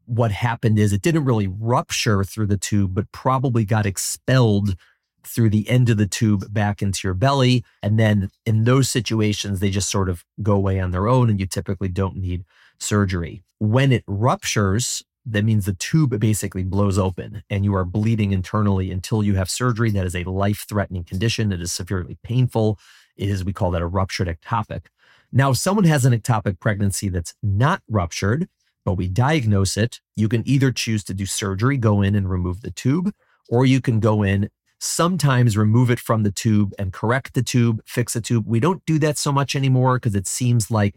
what 0.06 0.32
happened 0.32 0.80
is 0.80 0.92
it 0.92 1.02
didn't 1.02 1.26
really 1.26 1.48
rupture 1.48 2.24
through 2.24 2.48
the 2.48 2.58
tube, 2.58 2.96
but 2.96 3.12
probably 3.12 3.64
got 3.64 3.86
expelled 3.86 4.76
through 5.24 5.50
the 5.50 5.70
end 5.70 5.90
of 5.90 5.98
the 5.98 6.08
tube 6.08 6.52
back 6.52 6.82
into 6.82 7.08
your 7.08 7.14
belly. 7.14 7.64
And 7.84 8.00
then 8.00 8.30
in 8.46 8.64
those 8.64 8.90
situations, 8.90 9.60
they 9.60 9.70
just 9.70 9.90
sort 9.90 10.10
of 10.10 10.26
go 10.42 10.54
away 10.54 10.80
on 10.80 10.92
their 10.92 11.08
own 11.08 11.30
and 11.30 11.40
you 11.40 11.46
typically 11.46 11.90
don't 11.90 12.16
need 12.16 12.46
surgery. 12.80 13.44
When 13.60 13.92
it 13.92 14.04
ruptures, 14.08 15.04
that 15.26 15.44
means 15.44 15.66
the 15.66 15.74
tube 15.74 16.18
basically 16.20 16.64
blows 16.64 16.98
open 16.98 17.44
and 17.50 17.64
you 17.64 17.76
are 17.76 17.86
bleeding 17.86 18.32
internally 18.32 18.90
until 18.90 19.22
you 19.22 19.36
have 19.36 19.50
surgery. 19.50 19.92
That 19.92 20.06
is 20.06 20.16
a 20.16 20.24
life 20.24 20.66
threatening 20.68 21.04
condition. 21.04 21.52
It 21.52 21.62
is 21.62 21.72
severely 21.72 22.18
painful. 22.24 22.80
Is, 23.20 23.44
we 23.44 23.54
call 23.54 23.72
that 23.72 23.82
a 23.82 23.88
ruptured 23.88 24.28
ectopic. 24.28 24.88
Now, 25.32 25.52
if 25.52 25.58
someone 25.58 25.86
has 25.86 26.06
an 26.06 26.14
ectopic 26.14 26.60
pregnancy 26.60 27.10
that's 27.10 27.36
not 27.44 27.82
ruptured, 27.88 28.48
but 28.84 28.94
we 28.94 29.08
diagnose 29.08 29.78
it, 29.78 30.00
you 30.16 30.28
can 30.28 30.48
either 30.48 30.72
choose 30.72 31.04
to 31.06 31.14
do 31.14 31.26
surgery, 31.26 31.78
go 31.78 32.02
in 32.02 32.16
and 32.16 32.30
remove 32.30 32.62
the 32.62 32.72
tube, 32.72 33.14
or 33.50 33.66
you 33.66 33.82
can 33.82 34.00
go 34.00 34.24
in, 34.24 34.50
sometimes 34.80 35.58
remove 35.58 35.92
it 35.92 36.00
from 36.00 36.24
the 36.24 36.32
tube 36.32 36.74
and 36.80 36.94
correct 36.94 37.34
the 37.34 37.44
tube, 37.44 37.82
fix 37.86 38.14
the 38.14 38.22
tube. 38.22 38.46
We 38.48 38.60
don't 38.60 38.84
do 38.86 38.98
that 39.00 39.18
so 39.18 39.32
much 39.32 39.56
anymore 39.56 39.98
because 39.98 40.16
it 40.16 40.26
seems 40.26 40.72
like 40.72 40.96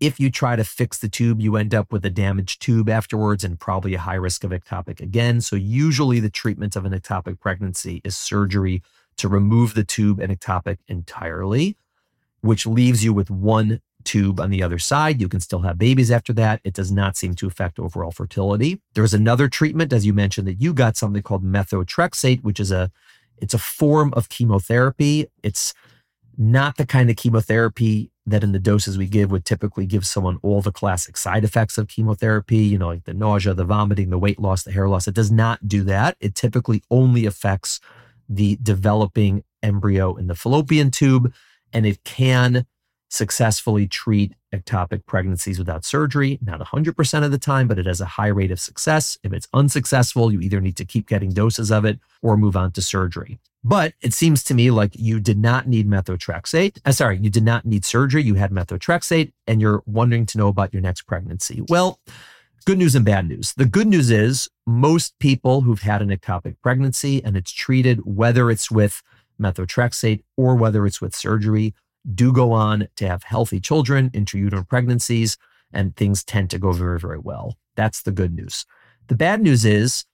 if 0.00 0.20
you 0.20 0.30
try 0.30 0.54
to 0.54 0.64
fix 0.64 0.98
the 0.98 1.08
tube, 1.08 1.40
you 1.40 1.56
end 1.56 1.74
up 1.74 1.90
with 1.90 2.04
a 2.04 2.10
damaged 2.10 2.62
tube 2.62 2.88
afterwards 2.88 3.42
and 3.42 3.58
probably 3.58 3.94
a 3.94 3.98
high 3.98 4.14
risk 4.14 4.44
of 4.44 4.52
ectopic 4.52 5.00
again. 5.00 5.40
So, 5.40 5.56
usually, 5.56 6.20
the 6.20 6.30
treatment 6.30 6.76
of 6.76 6.84
an 6.84 6.92
ectopic 6.92 7.40
pregnancy 7.40 8.00
is 8.04 8.16
surgery 8.16 8.82
to 9.18 9.28
remove 9.28 9.74
the 9.74 9.84
tube 9.84 10.20
and 10.20 10.32
ectopic 10.32 10.78
entirely. 10.88 11.76
which 12.40 12.66
leaves 12.66 13.04
you 13.04 13.12
with 13.12 13.30
one 13.30 13.80
tube 14.04 14.40
on 14.40 14.50
the 14.50 14.62
other 14.62 14.78
side. 14.78 15.20
You 15.20 15.28
can 15.28 15.40
still 15.40 15.60
have 15.60 15.78
babies 15.78 16.10
after 16.10 16.32
that. 16.34 16.60
It 16.64 16.72
does 16.74 16.90
not 16.92 17.16
seem 17.16 17.34
to 17.36 17.46
affect 17.46 17.78
overall 17.78 18.12
fertility. 18.12 18.80
There's 18.94 19.14
another 19.14 19.48
treatment, 19.48 19.92
as 19.92 20.06
you 20.06 20.12
mentioned, 20.14 20.46
that 20.48 20.60
you 20.60 20.72
got 20.72 20.96
something 20.96 21.22
called 21.22 21.44
methotrexate, 21.44 22.42
which 22.42 22.60
is 22.60 22.70
a 22.70 22.90
it's 23.40 23.54
a 23.54 23.58
form 23.58 24.12
of 24.14 24.28
chemotherapy. 24.28 25.26
It's 25.42 25.72
not 26.36 26.76
the 26.76 26.86
kind 26.86 27.10
of 27.10 27.16
chemotherapy 27.16 28.10
that 28.26 28.44
in 28.44 28.52
the 28.52 28.58
doses 28.58 28.98
we 28.98 29.06
give 29.06 29.30
would 29.30 29.44
typically 29.44 29.86
give 29.86 30.06
someone 30.06 30.38
all 30.42 30.60
the 30.60 30.72
classic 30.72 31.16
side 31.16 31.44
effects 31.44 31.78
of 31.78 31.88
chemotherapy, 31.88 32.58
you 32.58 32.78
know, 32.78 32.88
like 32.88 33.04
the 33.04 33.14
nausea, 33.14 33.54
the 33.54 33.64
vomiting, 33.64 34.10
the 34.10 34.18
weight 34.18 34.38
loss, 34.40 34.64
the 34.64 34.72
hair 34.72 34.88
loss. 34.88 35.08
It 35.08 35.14
does 35.14 35.30
not 35.32 35.68
do 35.68 35.82
that. 35.84 36.16
It 36.20 36.34
typically 36.34 36.82
only 36.90 37.26
affects 37.26 37.80
the 38.28 38.58
developing 38.62 39.44
embryo 39.62 40.14
in 40.16 40.26
the 40.26 40.34
fallopian 40.34 40.90
tube, 40.90 41.32
and 41.72 41.86
it 41.86 42.02
can 42.04 42.66
successfully 43.10 43.86
treat 43.86 44.34
ectopic 44.54 45.04
pregnancies 45.06 45.58
without 45.58 45.84
surgery. 45.84 46.38
Not 46.42 46.60
100% 46.60 47.24
of 47.24 47.30
the 47.30 47.38
time, 47.38 47.68
but 47.68 47.78
it 47.78 47.86
has 47.86 48.00
a 48.00 48.06
high 48.06 48.28
rate 48.28 48.50
of 48.50 48.60
success. 48.60 49.18
If 49.22 49.32
it's 49.32 49.48
unsuccessful, 49.52 50.32
you 50.32 50.40
either 50.40 50.60
need 50.60 50.76
to 50.76 50.84
keep 50.84 51.08
getting 51.08 51.30
doses 51.30 51.70
of 51.70 51.84
it 51.84 51.98
or 52.22 52.36
move 52.36 52.56
on 52.56 52.72
to 52.72 52.82
surgery. 52.82 53.38
But 53.64 53.94
it 54.00 54.14
seems 54.14 54.44
to 54.44 54.54
me 54.54 54.70
like 54.70 54.92
you 54.94 55.20
did 55.20 55.38
not 55.38 55.66
need 55.66 55.88
methotrexate. 55.88 56.78
Uh, 56.84 56.92
sorry, 56.92 57.18
you 57.18 57.28
did 57.28 57.44
not 57.44 57.66
need 57.66 57.84
surgery. 57.84 58.22
You 58.22 58.34
had 58.34 58.50
methotrexate 58.50 59.32
and 59.46 59.60
you're 59.60 59.82
wondering 59.86 60.26
to 60.26 60.38
know 60.38 60.48
about 60.48 60.72
your 60.72 60.82
next 60.82 61.02
pregnancy. 61.02 61.62
Well, 61.68 61.98
good 62.68 62.76
news 62.76 62.94
and 62.94 63.06
bad 63.06 63.26
news. 63.26 63.54
The 63.54 63.64
good 63.64 63.86
news 63.86 64.10
is 64.10 64.50
most 64.66 65.18
people 65.20 65.62
who've 65.62 65.80
had 65.80 66.02
an 66.02 66.10
ectopic 66.10 66.56
pregnancy 66.62 67.24
and 67.24 67.34
it's 67.34 67.50
treated, 67.50 68.00
whether 68.04 68.50
it's 68.50 68.70
with 68.70 69.02
methotrexate 69.40 70.22
or 70.36 70.54
whether 70.54 70.84
it's 70.84 71.00
with 71.00 71.16
surgery, 71.16 71.74
do 72.14 72.30
go 72.30 72.52
on 72.52 72.86
to 72.96 73.08
have 73.08 73.22
healthy 73.22 73.58
children, 73.58 74.10
intrauterine 74.10 74.68
pregnancies, 74.68 75.38
and 75.72 75.96
things 75.96 76.22
tend 76.22 76.50
to 76.50 76.58
go 76.58 76.72
very, 76.72 77.00
very 77.00 77.18
well. 77.18 77.56
That's 77.74 78.02
the 78.02 78.12
good 78.12 78.34
news. 78.34 78.66
The 79.06 79.16
bad 79.16 79.40
news 79.40 79.64
is 79.64 80.04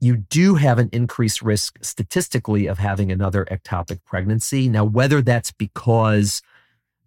you 0.00 0.16
do 0.16 0.56
have 0.56 0.80
an 0.80 0.88
increased 0.92 1.40
risk 1.42 1.78
statistically 1.80 2.66
of 2.66 2.78
having 2.78 3.12
another 3.12 3.44
ectopic 3.52 4.00
pregnancy. 4.04 4.68
Now, 4.68 4.82
whether 4.84 5.22
that's 5.22 5.52
because 5.52 6.42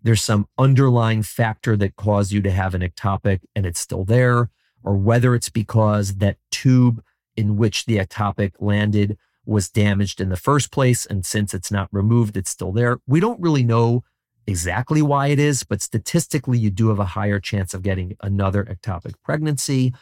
there's 0.02 0.24
some 0.24 0.48
underlying 0.58 1.24
factor 1.24 1.76
that 1.76 1.98
caused 1.98 2.32
you 2.32 2.42
to 2.44 2.52
have 2.52 2.74
an 2.74 2.82
ectopic 2.82 3.42
and 3.54 3.66
it's 3.66 3.82
still 3.82 4.06
there, 4.06 4.50
or 4.84 4.96
whether 4.96 5.36
it's 5.36 5.50
because 5.50 6.15
that 6.15 6.38
tube 6.52 7.04
in 7.36 7.58
which 7.58 7.86
the 7.86 7.98
ectopic 7.98 8.54
landed 8.60 9.17
was 9.46 9.69
damaged 9.69 10.22
in 10.22 10.30
the 10.30 10.38
first 10.38 10.72
place. 10.72 11.06
And 11.06 11.26
since 11.26 11.54
it's 11.54 11.72
not 11.72 11.89
removed, 11.91 12.38
it's 12.38 12.50
still 12.50 12.72
there. 12.72 13.00
We 13.08 13.19
don't 13.19 13.41
really 13.41 13.63
know 13.63 14.04
exactly 14.48 15.02
why 15.02 15.28
it 15.28 15.39
is, 15.39 15.63
but 15.63 15.82
statistically, 15.82 16.58
you 16.58 16.69
do 16.69 16.89
have 16.89 17.00
a 17.00 17.06
higher 17.06 17.39
chance 17.39 17.74
of 17.74 17.84
getting 17.84 18.15
another 18.22 18.63
ectopic 18.63 19.13
pregnancy. 19.24 19.93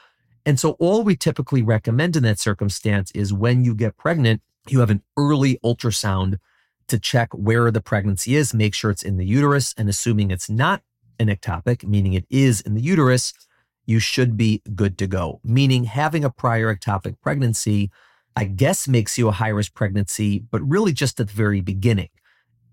And 0.46 0.60
so, 0.60 0.72
all 0.72 1.04
we 1.04 1.16
typically 1.16 1.62
recommend 1.62 2.16
in 2.16 2.24
that 2.24 2.40
circumstance 2.40 3.12
is 3.12 3.32
when 3.32 3.64
you 3.64 3.76
get 3.76 3.98
pregnant, 3.98 4.42
you 4.68 4.80
have 4.80 4.90
an 4.90 5.04
early 5.18 5.60
ultrasound 5.64 6.40
to 6.88 7.00
check 7.00 7.30
where 7.34 7.72
the 7.72 7.82
pregnancy 7.82 8.36
is, 8.36 8.54
make 8.54 8.74
sure 8.74 8.92
it's 8.92 9.04
in 9.04 9.18
the 9.18 9.26
uterus. 9.26 9.74
And 9.78 9.88
assuming 9.88 10.32
it's 10.32 10.50
not 10.50 10.82
an 11.20 11.28
ectopic, 11.28 11.88
meaning 11.88 12.14
it 12.14 12.26
is 12.30 12.62
in 12.62 12.74
the 12.74 12.82
uterus, 12.82 13.34
you 13.86 14.00
should 14.00 14.38
be 14.38 14.62
good 14.76 14.98
to 15.00 15.08
go. 15.08 15.40
Meaning, 15.44 15.86
having 15.86 16.24
a 16.24 16.30
prior 16.30 16.74
ectopic 16.74 17.20
pregnancy, 17.22 17.92
I 18.36 18.46
guess, 18.46 18.88
makes 18.88 19.18
you 19.18 19.28
a 19.28 19.34
high 19.34 19.50
risk 19.50 19.74
pregnancy, 19.74 20.44
but 20.52 20.62
really 20.62 20.94
just 20.94 21.20
at 21.20 21.28
the 21.28 21.34
very 21.34 21.62
beginning. 21.62 22.10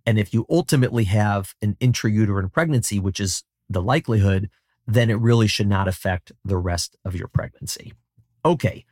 And 0.06 0.18
if 0.18 0.32
you 0.32 0.46
ultimately 0.48 1.04
have 1.04 1.54
an 1.60 1.76
intrauterine 1.80 2.52
pregnancy, 2.52 2.98
which 2.98 3.20
is 3.20 3.42
the 3.68 3.82
likelihood, 3.82 4.48
then 4.86 5.10
it 5.10 5.18
really 5.18 5.46
should 5.46 5.68
not 5.68 5.86
affect 5.86 6.32
the 6.44 6.56
rest 6.56 6.96
of 7.04 7.14
your 7.14 7.28
pregnancy. 7.28 7.92
Okay. 8.44 8.84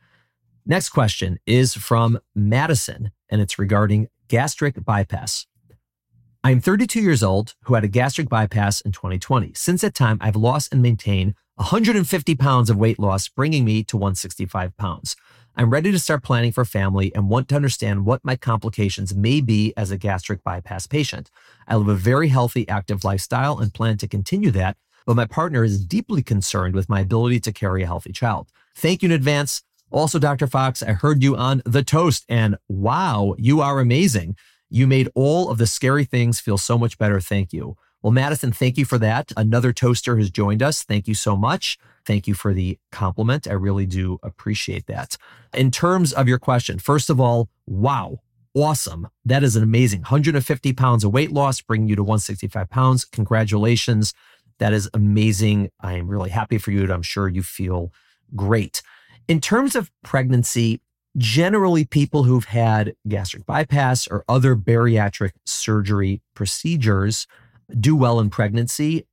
Next 0.65 0.89
question 0.89 1.39
is 1.45 1.73
from 1.73 2.19
Madison, 2.35 3.11
and 3.29 3.41
it's 3.41 3.57
regarding 3.57 4.09
gastric 4.27 4.83
bypass. 4.83 5.47
I'm 6.43 6.61
32 6.61 7.01
years 7.01 7.23
old 7.23 7.55
who 7.63 7.73
had 7.73 7.83
a 7.83 7.87
gastric 7.87 8.29
bypass 8.29 8.81
in 8.81 8.91
2020. 8.91 9.53
Since 9.55 9.81
that 9.81 9.95
time, 9.95 10.17
I've 10.21 10.35
lost 10.35 10.71
and 10.71 10.81
maintained 10.81 11.33
150 11.57 12.35
pounds 12.35 12.69
of 12.69 12.77
weight 12.77 12.99
loss, 12.99 13.27
bringing 13.27 13.65
me 13.65 13.83
to 13.83 13.97
165 13.97 14.77
pounds. 14.77 15.15
I'm 15.55 15.71
ready 15.71 15.91
to 15.91 15.97
start 15.97 16.21
planning 16.21 16.51
for 16.51 16.63
family 16.63 17.11
and 17.15 17.29
want 17.29 17.49
to 17.49 17.55
understand 17.55 18.05
what 18.05 18.23
my 18.23 18.35
complications 18.35 19.15
may 19.15 19.41
be 19.41 19.73
as 19.75 19.89
a 19.89 19.97
gastric 19.97 20.43
bypass 20.43 20.85
patient. 20.85 21.31
I 21.67 21.77
live 21.77 21.87
a 21.87 21.95
very 21.95 22.27
healthy, 22.27 22.69
active 22.69 23.03
lifestyle 23.03 23.57
and 23.57 23.73
plan 23.73 23.97
to 23.97 24.07
continue 24.07 24.51
that, 24.51 24.77
but 25.07 25.15
my 25.15 25.25
partner 25.25 25.63
is 25.63 25.83
deeply 25.83 26.21
concerned 26.21 26.75
with 26.75 26.89
my 26.89 26.99
ability 26.99 27.39
to 27.39 27.51
carry 27.51 27.81
a 27.81 27.87
healthy 27.87 28.11
child. 28.11 28.51
Thank 28.75 29.01
you 29.01 29.07
in 29.07 29.13
advance. 29.13 29.63
Also, 29.89 30.19
Dr. 30.19 30.45
Fox, 30.45 30.83
I 30.83 30.91
heard 30.91 31.23
you 31.23 31.35
on 31.35 31.63
The 31.65 31.83
Toast, 31.83 32.23
and 32.29 32.57
wow, 32.69 33.33
you 33.39 33.61
are 33.61 33.79
amazing. 33.79 34.35
You 34.69 34.85
made 34.85 35.09
all 35.15 35.49
of 35.49 35.57
the 35.57 35.65
scary 35.65 36.05
things 36.05 36.39
feel 36.39 36.59
so 36.59 36.77
much 36.77 36.99
better. 36.99 37.19
Thank 37.19 37.51
you. 37.51 37.77
Well, 38.07 38.13
Madison, 38.13 38.53
thank 38.53 38.77
you 38.77 38.85
for 38.85 38.97
that. 38.99 39.33
Another 39.35 39.73
toaster 39.73 40.15
has 40.15 40.29
joined 40.29 40.63
us. 40.63 40.81
Thank 40.81 41.09
you 41.09 41.13
so 41.13 41.35
much. 41.35 41.77
Thank 42.05 42.25
you 42.25 42.35
for 42.35 42.53
the 42.53 42.79
compliment. 42.89 43.49
I 43.49 43.51
really 43.51 43.85
do 43.85 44.17
appreciate 44.23 44.85
that. 44.85 45.17
In 45.53 45.71
terms 45.71 46.13
of 46.13 46.25
your 46.25 46.39
question, 46.39 46.79
first 46.79 47.09
of 47.09 47.19
all, 47.19 47.49
wow, 47.65 48.21
awesome. 48.55 49.09
That 49.25 49.43
is 49.43 49.57
an 49.57 49.63
amazing 49.63 50.03
150 50.03 50.71
pounds 50.71 51.03
of 51.03 51.11
weight 51.11 51.33
loss, 51.33 51.59
bringing 51.59 51.89
you 51.89 51.97
to 51.97 52.01
165 52.01 52.69
pounds. 52.69 53.03
Congratulations. 53.03 54.13
That 54.59 54.71
is 54.71 54.89
amazing. 54.93 55.69
I 55.81 55.95
am 55.95 56.07
really 56.07 56.29
happy 56.29 56.59
for 56.59 56.71
you. 56.71 56.83
And 56.83 56.91
I'm 56.93 57.01
sure 57.01 57.27
you 57.27 57.43
feel 57.43 57.91
great. 58.37 58.81
In 59.27 59.41
terms 59.41 59.75
of 59.75 59.91
pregnancy, 60.05 60.79
generally 61.17 61.83
people 61.83 62.23
who've 62.23 62.45
had 62.45 62.95
gastric 63.09 63.45
bypass 63.45 64.07
or 64.07 64.23
other 64.29 64.55
bariatric 64.55 65.31
surgery 65.45 66.21
procedures 66.35 67.27
do 67.79 67.95
well 67.95 68.19
in 68.19 68.29
pregnancy. 68.29 69.07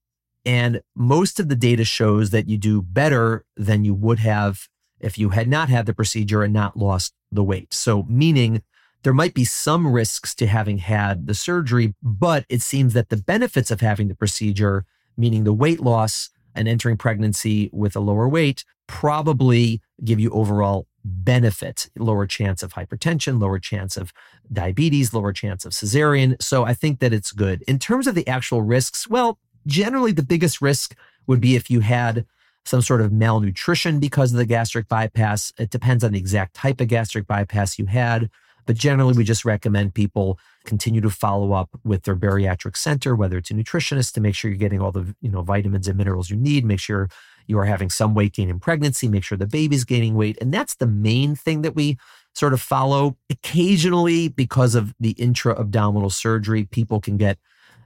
And 0.45 0.83
most 0.95 1.40
of 1.40 1.49
the 1.49 1.57
data 1.57 1.85
shows 1.85 2.31
that 2.31 2.49
you 2.49 2.59
do 2.59 2.83
better 2.83 3.45
than 3.57 3.85
you 3.85 3.95
would 3.95 4.19
have 4.19 4.69
if 5.01 5.19
you 5.19 5.31
had 5.31 5.49
not 5.49 5.69
had 5.69 5.87
the 5.87 5.95
procedure 5.95 6.43
and 6.43 6.53
not 6.53 6.77
lost 6.77 7.14
the 7.33 7.43
weight. 7.43 7.73
So, 7.73 8.05
meaning 8.05 8.62
there 9.03 9.12
might 9.12 9.35
be 9.35 9.45
some 9.45 9.93
risks 9.93 10.35
to 10.37 10.47
having 10.47 10.79
had 10.79 11.27
the 11.27 11.35
surgery, 11.35 11.95
but 12.03 12.47
it 12.49 12.62
seems 12.62 12.95
that 12.95 13.11
the 13.11 13.19
benefits 13.19 13.71
of 13.71 13.81
having 13.81 14.09
the 14.09 14.14
procedure, 14.14 14.87
meaning 15.17 15.45
the 15.45 15.53
weight 15.53 15.81
loss 15.81 16.31
and 16.55 16.67
entering 16.67 16.97
pregnancy 16.97 17.69
with 17.73 17.97
a 17.97 18.01
lower 18.01 18.29
weight, 18.29 18.64
probably 18.87 19.83
give 20.03 20.21
you 20.21 20.31
overall 20.31 20.87
benefit 21.05 21.90
lower 21.99 22.27
chance 22.27 22.62
of 22.62 22.73
hypertension 22.75 23.38
lower 23.40 23.59
chance 23.59 23.97
of 23.97 24.12
diabetes 24.53 25.12
lower 25.12 25.33
chance 25.33 25.64
of 25.67 25.73
cesarean 25.73 26.40
so 26.40 26.64
i 26.64 26.73
think 26.73 27.01
that 27.01 27.12
it's 27.12 27.31
good 27.31 27.62
in 27.69 27.79
terms 27.79 28.07
of 28.07 28.14
the 28.14 28.27
actual 28.27 28.62
risks 28.62 29.07
well 29.09 29.38
generally 29.67 30.12
the 30.12 30.23
biggest 30.23 30.62
risk 30.62 30.97
would 31.27 31.40
be 31.40 31.57
if 31.57 31.71
you 31.71 31.81
had 31.81 32.25
some 32.64 32.81
sort 32.81 33.01
of 33.01 33.12
malnutrition 33.12 34.01
because 34.01 34.33
of 34.33 34.38
the 34.38 34.47
gastric 34.47 34.88
bypass. 34.88 35.53
It 35.59 35.71
depends 35.71 36.03
on 36.03 36.12
the 36.12 36.19
exact 36.19 36.55
type 36.55 36.81
of 36.81 36.88
gastric 36.88 37.27
bypass 37.27 37.79
you 37.79 37.87
had. 37.87 38.31
But 38.67 38.77
generally, 38.77 39.12
we 39.12 39.25
just 39.25 39.45
recommend 39.45 39.93
people 39.93 40.38
continue 40.64 41.03
to 41.03 41.11
follow 41.11 41.53
up 41.53 41.69
with 41.85 42.05
their 42.05 42.17
bariatric 42.17 42.79
center, 42.79 43.14
whether 43.14 43.37
it's 43.37 43.51
a 43.51 43.55
nutritionist, 43.55 44.14
to 44.14 44.23
make 44.23 44.35
sure 44.35 44.51
you're 44.51 44.57
getting 44.57 44.81
all 44.81 44.93
the 44.93 45.14
you 45.21 45.31
know 45.31 45.43
vitamins 45.43 45.87
and 45.87 45.99
minerals 45.99 46.31
you 46.31 46.37
need. 46.37 46.64
Make 46.64 46.81
sure 46.81 47.11
you 47.46 47.59
are 47.59 47.64
having 47.64 47.90
some 47.90 48.14
weight 48.14 48.35
gain 48.35 48.50
in 48.50 48.61
pregnancy. 48.61 49.09
Make 49.09 49.24
sure 49.24 49.38
the 49.38 49.46
baby's 49.46 49.85
gaining 49.85 50.14
weight, 50.14 50.38
and 50.40 50.52
that's 50.52 50.74
the 50.74 50.87
main 50.87 51.35
thing 51.35 51.62
that 51.62 51.74
we 51.74 51.98
sort 52.35 52.52
of 52.52 52.61
follow. 52.61 53.16
Occasionally, 53.30 54.28
because 54.28 54.74
of 54.74 54.94
the 54.98 55.12
intra 55.12 55.59
abdominal 55.59 56.11
surgery, 56.11 56.64
people 56.64 57.00
can 57.00 57.16
get 57.16 57.38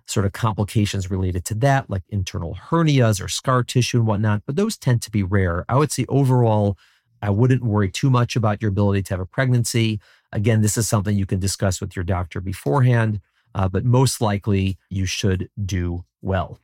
sort 0.06 0.24
of 0.24 0.32
complications 0.32 1.10
related 1.10 1.44
to 1.44 1.54
that, 1.54 1.88
like 1.90 2.02
internal 2.08 2.58
hernias 2.70 3.22
or 3.22 3.28
scar 3.28 3.62
tissue 3.62 3.98
and 3.98 4.06
whatnot, 4.06 4.42
but 4.46 4.56
those 4.56 4.76
tend 4.76 5.02
to 5.02 5.10
be 5.10 5.22
rare. 5.22 5.64
I 5.68 5.76
would 5.76 5.92
say 5.92 6.06
overall, 6.08 6.78
I 7.20 7.30
wouldn't 7.30 7.62
worry 7.62 7.90
too 7.90 8.10
much 8.10 8.36
about 8.36 8.62
your 8.62 8.70
ability 8.70 9.02
to 9.02 9.14
have 9.14 9.20
a 9.20 9.26
pregnancy. 9.26 10.00
Again, 10.32 10.62
this 10.62 10.78
is 10.78 10.88
something 10.88 11.16
you 11.16 11.26
can 11.26 11.40
discuss 11.40 11.80
with 11.80 11.94
your 11.94 12.04
doctor 12.04 12.40
beforehand, 12.40 13.20
uh, 13.54 13.68
but 13.68 13.84
most 13.84 14.20
likely 14.20 14.78
you 14.88 15.04
should 15.04 15.50
do 15.64 16.04
well. 16.22 16.58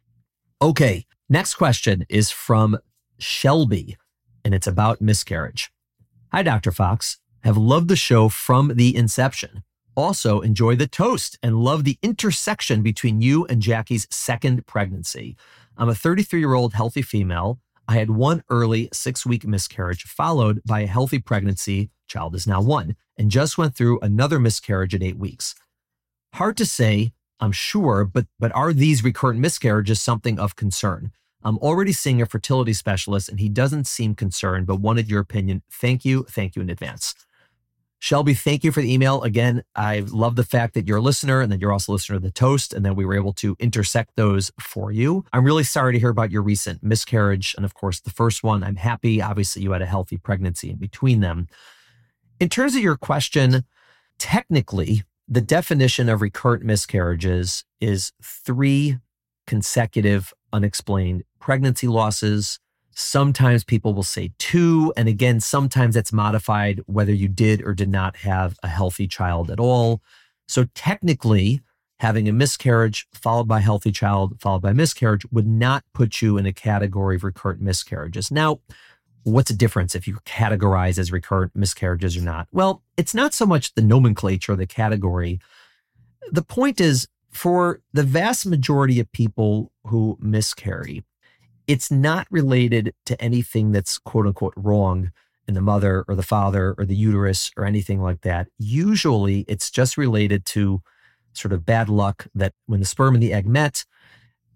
Okay, 0.63 1.05
next 1.29 1.55
question 1.55 2.05
is 2.09 2.31
from 2.31 2.79
Shelby, 3.19 3.97
and 4.45 4.55
it's 4.55 4.67
about 4.67 5.01
miscarriage. 5.01 5.71
Hi, 6.33 6.43
Dr. 6.43 6.73
Fox. 6.73 7.19
Have 7.43 7.57
loved 7.57 7.89
the 7.89 7.97
show 7.97 8.29
from 8.29 8.73
the 8.75 8.97
inception. 8.97 9.63
Also, 9.97 10.41
enjoy 10.41 10.75
the 10.75 10.87
toast 10.87 11.39
and 11.43 11.63
love 11.63 11.85
the 11.85 11.99
intersection 12.03 12.83
between 12.83 13.21
you 13.21 13.45
and 13.47 13.63
Jackie's 13.63 14.09
second 14.11 14.67
pregnancy. 14.67 15.37
I'm 15.77 15.89
a 15.89 15.95
33 15.95 16.41
year 16.41 16.55
old 16.55 16.75
healthy 16.75 17.03
female. 17.03 17.61
I 17.87 17.95
had 17.95 18.11
one 18.11 18.43
early 18.49 18.89
six 18.93 19.27
week 19.27 19.47
miscarriage, 19.47 20.05
followed 20.05 20.63
by 20.67 20.81
a 20.81 20.87
healthy 20.87 21.19
pregnancy. 21.19 21.91
Child 22.09 22.35
is 22.35 22.47
now 22.47 22.61
one, 22.61 22.97
and 23.17 23.31
just 23.31 23.59
went 23.59 23.77
through 23.77 24.01
another 24.01 24.41
miscarriage 24.41 24.95
at 24.95 25.03
eight 25.03 25.19
weeks. 25.19 25.55
Hard 26.35 26.57
to 26.57 26.67
say 26.67 27.13
I'm 27.41 27.53
sure, 27.53 28.05
but 28.05 28.27
but 28.39 28.53
are 28.53 28.73
these 28.73 29.05
recurrent 29.05 29.41
miscarriages 29.41 30.01
something 30.01 30.39
of 30.39 30.57
concern? 30.57 31.13
I'm 31.43 31.59
already 31.59 31.93
seeing 31.93 32.23
a 32.23 32.27
fertility 32.27 32.73
specialist 32.73 33.29
and 33.29 33.39
he 33.39 33.49
doesn't 33.51 33.87
seem 33.87 34.15
concerned, 34.15 34.67
but 34.67 34.81
wanted 34.81 35.11
your 35.11 35.21
opinion. 35.21 35.63
Thank 35.71 36.05
you. 36.05 36.25
Thank 36.25 36.57
you 36.57 36.63
in 36.63 36.71
advance. 36.71 37.15
Shelby, 37.99 38.35
thank 38.35 38.65
you 38.65 38.71
for 38.71 38.83
the 38.83 38.93
email. 38.93 39.23
Again, 39.23 39.63
I 39.75 40.01
love 40.01 40.37
the 40.37 40.45
fact 40.45 40.75
that 40.75 40.87
you're 40.87 40.99
a 40.99 41.03
listener 41.03 41.41
and 41.41 41.51
that 41.51 41.61
you're 41.61 41.73
also 41.73 41.93
a 41.93 41.95
listener 41.95 42.17
to 42.17 42.21
the 42.21 42.31
toast 42.31 42.75
and 42.75 42.85
that 42.85 42.97
we 42.97 43.07
were 43.07 43.15
able 43.15 43.33
to 43.35 43.57
intersect 43.59 44.17
those 44.17 44.53
for 44.61 44.93
you. 44.93 45.25
I'm 45.33 45.45
really 45.45 45.65
sorry 45.65 45.95
to 45.95 45.99
hear 45.99 46.11
about 46.11 46.31
your 46.31 46.43
recent 46.43 46.83
miscarriage. 46.83 47.55
And 47.57 47.65
of 47.65 47.73
course, 47.73 48.01
the 48.01 48.11
first 48.11 48.43
one, 48.43 48.63
I'm 48.63 48.77
happy. 48.77 49.23
Obviously, 49.23 49.63
you 49.63 49.73
had 49.73 49.81
a 49.81 49.87
healthy 49.87 50.19
pregnancy 50.19 50.69
in 50.69 50.77
between 50.77 51.21
them. 51.21 51.49
In 52.41 52.51
terms 52.51 52.77
of 52.77 52.83
your 52.83 52.97
question, 52.97 53.65
technically, 54.19 55.05
the 55.29 55.41
definition 55.41 56.09
of 56.09 56.21
recurrent 56.21 56.65
miscarriages 56.65 57.65
is 57.81 58.13
three 58.23 58.99
consecutive 59.47 60.33
unexplained 60.53 61.25
pregnancy 61.41 61.87
losses. 61.87 62.59
Sometimes 62.91 63.65
people 63.65 63.95
will 63.95 64.03
say 64.03 64.33
two. 64.39 64.93
And 64.97 65.09
again, 65.09 65.41
sometimes 65.41 65.95
that's 65.95 66.13
modified 66.13 66.81
whether 66.87 67.13
you 67.13 67.29
did 67.29 67.63
or 67.63 67.75
did 67.75 67.89
not 67.89 68.17
have 68.19 68.57
a 68.63 68.69
healthy 68.69 69.07
child 69.09 69.51
at 69.51 69.61
all. 69.61 70.01
So 70.47 70.67
technically, 70.75 71.61
having 72.01 72.29
a 72.29 72.33
miscarriage 72.33 73.07
followed 73.13 73.49
by 73.49 73.61
healthy 73.61 73.91
child 73.91 74.41
followed 74.41 74.63
by 74.63 74.73
miscarriage 74.73 75.25
would 75.31 75.47
not 75.47 75.85
put 75.95 76.21
you 76.21 76.37
in 76.37 76.45
a 76.45 76.53
category 76.53 77.17
of 77.17 77.25
recurrent 77.25 77.61
miscarriages. 77.61 78.31
Now, 78.31 78.61
what's 79.25 79.51
the 79.51 79.57
difference 79.57 79.95
if 79.95 80.07
you 80.07 80.19
categorize 80.25 80.99
as 80.99 81.11
recurrent 81.11 81.57
miscarriages 81.57 82.17
or 82.17 82.21
not? 82.21 82.47
Well, 82.53 82.83
it's 82.97 83.15
not 83.15 83.35
so 83.35 83.47
much 83.47 83.75
the 83.75 83.83
nomenclature, 83.83 84.55
the 84.55 84.67
category. 84.67 85.41
The 86.31 86.43
point 86.43 86.81
is 86.81 87.09
for 87.31 87.81
the 87.93 88.03
vast 88.03 88.47
majority 88.47 89.01
of 89.01 89.11
people 89.13 89.73
who 89.87 90.17
miscarry, 90.21 91.05
it's 91.67 91.91
not 91.91 92.27
related 92.31 92.95
to 93.07 93.21
anything 93.21 93.73
that's 93.73 93.99
quote 93.99 94.27
unquote 94.27 94.55
wrong 94.57 95.11
in 95.49 95.55
the 95.55 95.61
mother 95.61 96.05
or 96.09 96.15
the 96.15 96.23
father 96.23 96.75
or 96.79 96.85
the 96.85 96.97
uterus 96.97 97.51
or 97.57 97.65
anything 97.65 98.01
like 98.01 98.21
that. 98.23 98.49
Usually 98.59 99.41
it's 99.49 99.71
just 99.71 99.97
related 99.99 100.45
to 100.47 100.83
sort 101.33 101.53
of 101.53 101.67
bad 101.67 101.89
luck 101.89 102.27
that 102.35 102.53
when 102.67 102.81
the 102.81 102.87
sperm 102.87 103.15
and 103.15 103.23
the 103.23 103.33
egg 103.33 103.47
met, 103.47 103.85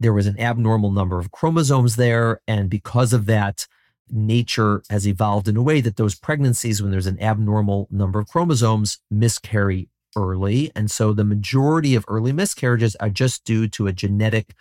there 0.01 0.13
was 0.13 0.27
an 0.27 0.39
abnormal 0.39 0.93
number 0.93 1.19
of 1.19 1.33
chromosomes 1.33 1.97
there. 1.97 2.41
And 2.47 2.71
because 2.71 3.13
of 3.13 3.27
that, 3.27 3.67
nature 4.11 4.83
has 4.91 5.07
evolved 5.07 5.49
in 5.49 5.57
a 5.57 5.63
way 5.63 5.81
that 5.81 5.97
those 5.97 6.15
pregnancies, 6.15 6.83
when 6.83 6.91
there's 6.91 7.07
an 7.07 7.21
abnormal 7.23 7.89
number 7.91 8.19
of 8.19 8.29
chromosomes, 8.29 8.99
miscarry 9.11 9.89
early. 10.17 10.71
And 10.75 10.91
so 10.91 11.13
the 11.13 11.25
majority 11.25 11.95
of 11.95 12.05
early 12.09 12.33
miscarriages 12.33 12.97
are 12.97 13.11
just 13.11 13.45
due 13.45 13.69
to 13.69 13.87
a 13.87 13.93
genetic 13.93 14.55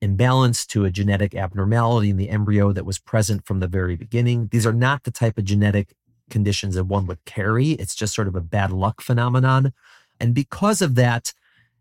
imbalance, 0.00 0.66
to 0.66 0.84
a 0.84 0.90
genetic 0.90 1.34
abnormality 1.34 2.10
in 2.10 2.16
the 2.16 2.28
embryo 2.28 2.72
that 2.72 2.86
was 2.86 2.98
present 2.98 3.46
from 3.46 3.60
the 3.60 3.68
very 3.68 3.96
beginning. 3.96 4.48
These 4.50 4.66
are 4.66 4.72
not 4.72 5.04
the 5.04 5.10
type 5.10 5.38
of 5.38 5.44
genetic 5.44 5.94
conditions 6.30 6.74
that 6.74 6.84
one 6.84 7.06
would 7.06 7.24
carry. 7.24 7.72
It's 7.72 7.94
just 7.94 8.14
sort 8.14 8.28
of 8.28 8.34
a 8.34 8.40
bad 8.40 8.70
luck 8.70 9.00
phenomenon. 9.00 9.72
And 10.20 10.34
because 10.34 10.82
of 10.82 10.94
that, 10.94 11.32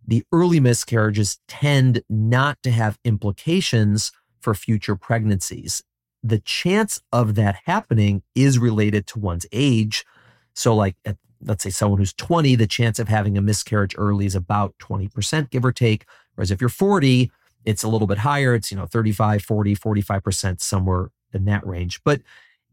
the 0.05 0.23
early 0.31 0.59
miscarriages 0.59 1.39
tend 1.47 2.03
not 2.09 2.61
to 2.63 2.71
have 2.71 2.99
implications 3.03 4.11
for 4.41 4.53
future 4.53 4.95
pregnancies 4.95 5.81
the 6.23 6.39
chance 6.39 7.01
of 7.11 7.35
that 7.35 7.57
happening 7.65 8.23
is 8.33 8.57
related 8.57 9.05
to 9.07 9.19
one's 9.19 9.45
age. 9.51 10.05
So, 10.53 10.73
like, 10.73 10.95
at, 11.05 11.17
let's 11.41 11.63
say 11.63 11.69
someone 11.69 11.99
who's 11.99 12.13
20, 12.13 12.55
the 12.55 12.67
chance 12.67 12.97
of 12.99 13.09
having 13.09 13.37
a 13.37 13.41
miscarriage 13.41 13.95
early 13.97 14.25
is 14.25 14.35
about 14.35 14.73
20%, 14.79 15.49
give 15.49 15.65
or 15.65 15.73
take. 15.73 16.05
Whereas 16.35 16.51
if 16.51 16.61
you're 16.61 16.69
40, 16.69 17.29
it's 17.65 17.83
a 17.83 17.87
little 17.87 18.07
bit 18.07 18.19
higher. 18.19 18.55
It's, 18.55 18.71
you 18.71 18.77
know, 18.77 18.85
35, 18.85 19.43
40, 19.43 19.75
45%, 19.75 20.61
somewhere 20.61 21.11
in 21.33 21.45
that 21.45 21.65
range. 21.67 22.01
But 22.03 22.21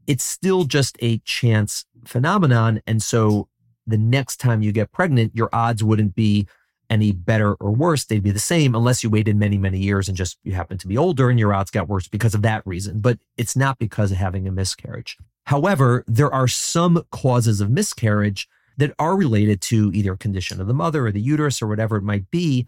it's 0.07 0.25
still 0.25 0.65
just 0.65 0.97
a 1.01 1.19
chance 1.19 1.85
phenomenon. 2.05 2.81
And 2.87 3.03
so 3.03 3.49
the 3.87 3.99
next 3.99 4.37
time 4.37 4.63
you 4.63 4.73
get 4.73 4.93
pregnant, 4.93 5.35
your 5.35 5.49
odds 5.53 5.83
wouldn't 5.83 6.15
be 6.15 6.47
any 6.91 7.13
better 7.13 7.55
or 7.55 7.71
worse. 7.71 8.05
They'd 8.05 8.23
be 8.23 8.33
the 8.33 8.39
same 8.39 8.75
unless 8.75 9.03
you 9.03 9.09
waited 9.09 9.37
many, 9.37 9.57
many 9.57 9.79
years 9.79 10.09
and 10.09 10.17
just 10.17 10.39
you 10.43 10.53
happen 10.53 10.77
to 10.79 10.89
be 10.89 10.99
older 10.99 11.31
and 11.31 11.39
your 11.39 11.55
odds 11.55 11.71
got 11.71 11.89
worse 11.89 12.09
because 12.09 12.35
of 12.35 12.43
that 12.43 12.67
reason. 12.67 13.01
But 13.01 13.19
it's 13.37 13.57
not 13.57 13.79
because 13.79 14.11
of 14.11 14.19
having 14.19 14.47
a 14.47 14.53
miscarriage. 14.53 15.17
However, 15.47 16.05
there 16.07 16.33
are 16.33 16.49
some 16.49 17.05
causes 17.11 17.61
of 17.61 17.71
miscarriage 17.71 18.49
that 18.77 18.95
are 18.99 19.17
related 19.17 19.61
to 19.61 19.91
either 19.95 20.17
condition 20.17 20.61
of 20.61 20.67
the 20.67 20.75
mother 20.75 21.07
or 21.07 21.13
the 21.13 21.21
uterus 21.21 21.63
or 21.63 21.67
whatever 21.67 21.97
it 21.97 22.03
might 22.03 22.31
be. 22.31 22.67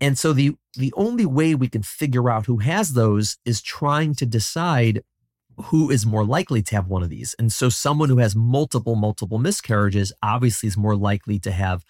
And 0.00 0.18
so 0.18 0.32
the 0.32 0.56
the 0.74 0.92
only 0.96 1.24
way 1.24 1.54
we 1.54 1.68
can 1.68 1.82
figure 1.82 2.28
out 2.28 2.46
who 2.46 2.58
has 2.58 2.92
those 2.92 3.38
is 3.46 3.62
trying 3.62 4.14
to 4.16 4.26
decide 4.26 5.02
who 5.64 5.90
is 5.90 6.04
more 6.04 6.24
likely 6.24 6.62
to 6.62 6.74
have 6.74 6.88
one 6.88 7.02
of 7.02 7.08
these. 7.08 7.34
And 7.38 7.50
so 7.50 7.70
someone 7.70 8.10
who 8.10 8.18
has 8.18 8.36
multiple 8.36 8.94
multiple 8.94 9.38
miscarriages 9.38 10.12
obviously 10.22 10.66
is 10.66 10.76
more 10.76 10.96
likely 10.96 11.38
to 11.40 11.50
have 11.50 11.84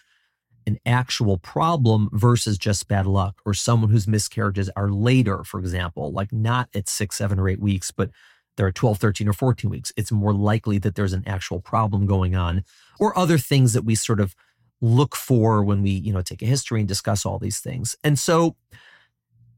an 0.67 0.79
actual 0.85 1.39
problem 1.39 2.09
versus 2.13 2.59
just 2.59 2.89
bad 2.89 3.07
luck, 3.07 3.41
or 3.45 3.55
someone 3.55 3.91
whose 3.91 4.09
miscarriages 4.09 4.69
are 4.77 4.91
later, 4.91 5.45
for 5.45 5.61
example, 5.61 6.13
like 6.13 6.33
not 6.33 6.69
at 6.75 6.89
six, 6.89 7.17
seven, 7.17 7.39
or 7.39 7.49
eight 7.49 7.61
weeks, 7.61 7.91
but 7.91 8.11
they're 8.57 8.69
at 8.69 8.75
12, 8.75 8.99
13, 8.99 9.29
or 9.29 9.33
14 9.33 9.71
weeks. 9.71 9.93
It's 9.97 10.11
more 10.11 10.33
likely 10.33 10.79
that 10.79 10.95
there's 10.95 11.13
an 11.13 11.25
actual 11.27 11.61
problem 11.61 12.07
going 12.07 12.35
on, 12.35 12.65
or 12.99 13.17
other 13.17 13.39
things 13.39 13.75
that 13.75 13.85
we 13.85 13.95
sort 13.95 14.21
of 14.21 14.35
look 14.81 15.15
for 15.15 15.63
when 15.63 15.83
we, 15.83 15.91
you 15.91 16.13
know, 16.13 16.23
take 16.23 16.43
a 16.43 16.47
history 16.47 16.81
and 16.81 16.89
discuss 16.89 17.25
all 17.25 17.39
these 17.39 17.61
things. 17.61 17.97
And 18.03 18.19
so 18.19 18.57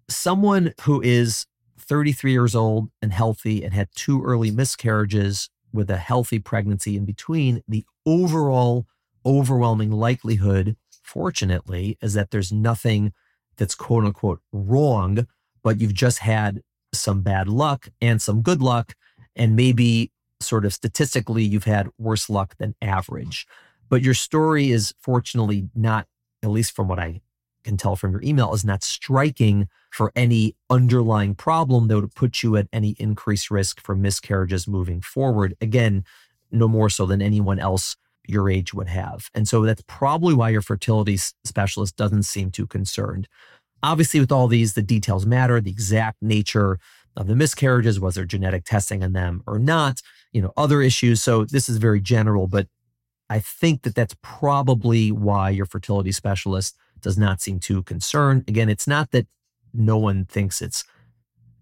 someone 0.08 0.74
who 0.82 1.00
is 1.00 1.46
33 1.78 2.32
years 2.32 2.54
old 2.54 2.90
and 3.00 3.12
healthy 3.12 3.64
and 3.64 3.72
had 3.72 3.88
two 3.94 4.22
early 4.22 4.50
miscarriages 4.50 5.48
with 5.72 5.90
a 5.90 5.96
healthy 5.96 6.38
pregnancy 6.38 6.96
in 6.96 7.04
between, 7.04 7.62
the 7.68 7.84
overall 8.06 8.86
overwhelming 9.24 9.90
likelihood 9.90 10.76
fortunately, 11.08 11.96
is 12.02 12.14
that 12.14 12.30
there's 12.30 12.52
nothing 12.52 13.12
that's 13.56 13.74
quote 13.74 14.04
unquote 14.04 14.40
wrong, 14.52 15.26
but 15.62 15.80
you've 15.80 15.94
just 15.94 16.20
had 16.20 16.62
some 16.92 17.22
bad 17.22 17.48
luck 17.48 17.88
and 18.00 18.20
some 18.20 18.42
good 18.42 18.60
luck. 18.60 18.94
And 19.34 19.56
maybe 19.56 20.12
sort 20.40 20.64
of 20.64 20.74
statistically, 20.74 21.44
you've 21.44 21.64
had 21.64 21.88
worse 21.98 22.28
luck 22.28 22.56
than 22.58 22.74
average. 22.82 23.46
But 23.88 24.02
your 24.02 24.14
story 24.14 24.70
is 24.70 24.94
fortunately 25.00 25.68
not, 25.74 26.06
at 26.42 26.50
least 26.50 26.76
from 26.76 26.88
what 26.88 26.98
I 26.98 27.22
can 27.64 27.76
tell 27.76 27.96
from 27.96 28.12
your 28.12 28.22
email, 28.22 28.52
is 28.52 28.64
not 28.64 28.84
striking 28.84 29.68
for 29.90 30.12
any 30.14 30.54
underlying 30.68 31.34
problem 31.34 31.88
that 31.88 31.96
would 31.96 32.14
put 32.14 32.42
you 32.42 32.56
at 32.56 32.68
any 32.72 32.90
increased 32.98 33.50
risk 33.50 33.80
for 33.80 33.96
miscarriages 33.96 34.68
moving 34.68 35.00
forward. 35.00 35.56
Again, 35.60 36.04
no 36.50 36.68
more 36.68 36.90
so 36.90 37.06
than 37.06 37.22
anyone 37.22 37.58
else 37.58 37.96
your 38.28 38.50
age 38.50 38.74
would 38.74 38.88
have. 38.88 39.30
And 39.34 39.48
so 39.48 39.62
that's 39.62 39.82
probably 39.86 40.34
why 40.34 40.50
your 40.50 40.62
fertility 40.62 41.16
specialist 41.16 41.96
doesn't 41.96 42.24
seem 42.24 42.50
too 42.50 42.66
concerned. 42.66 43.28
Obviously, 43.82 44.20
with 44.20 44.32
all 44.32 44.48
these, 44.48 44.74
the 44.74 44.82
details 44.82 45.24
matter, 45.24 45.60
the 45.60 45.70
exact 45.70 46.18
nature 46.20 46.78
of 47.16 47.26
the 47.26 47.36
miscarriages, 47.36 48.00
was 48.00 48.14
there 48.14 48.24
genetic 48.24 48.64
testing 48.64 49.02
on 49.02 49.12
them 49.12 49.42
or 49.46 49.58
not, 49.58 50.00
you 50.32 50.42
know, 50.42 50.52
other 50.56 50.82
issues. 50.82 51.22
So 51.22 51.44
this 51.44 51.68
is 51.68 51.78
very 51.78 52.00
general, 52.00 52.46
but 52.46 52.68
I 53.30 53.40
think 53.40 53.82
that 53.82 53.94
that's 53.94 54.16
probably 54.22 55.12
why 55.12 55.50
your 55.50 55.66
fertility 55.66 56.12
specialist 56.12 56.76
does 57.00 57.18
not 57.18 57.40
seem 57.40 57.60
too 57.60 57.82
concerned. 57.82 58.44
Again, 58.48 58.68
it's 58.68 58.86
not 58.86 59.10
that 59.12 59.26
no 59.72 59.98
one 59.98 60.24
thinks 60.24 60.62
it's 60.62 60.84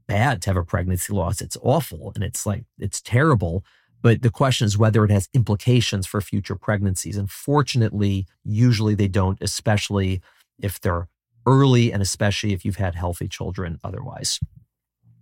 bad 0.06 0.40
to 0.42 0.50
have 0.50 0.56
a 0.56 0.64
pregnancy 0.64 1.12
loss. 1.12 1.40
It's 1.40 1.56
awful 1.62 2.12
and 2.14 2.22
it's 2.22 2.46
like, 2.46 2.64
it's 2.78 3.00
terrible. 3.00 3.64
But 4.02 4.22
the 4.22 4.30
question 4.30 4.66
is 4.66 4.78
whether 4.78 5.04
it 5.04 5.10
has 5.10 5.28
implications 5.34 6.06
for 6.06 6.20
future 6.20 6.54
pregnancies. 6.54 7.16
And 7.16 7.30
fortunately, 7.30 8.26
usually 8.44 8.94
they 8.94 9.08
don't, 9.08 9.38
especially 9.40 10.20
if 10.60 10.80
they're 10.80 11.08
early 11.46 11.92
and 11.92 12.02
especially 12.02 12.52
if 12.52 12.64
you've 12.64 12.76
had 12.76 12.94
healthy 12.94 13.28
children 13.28 13.78
otherwise. 13.82 14.40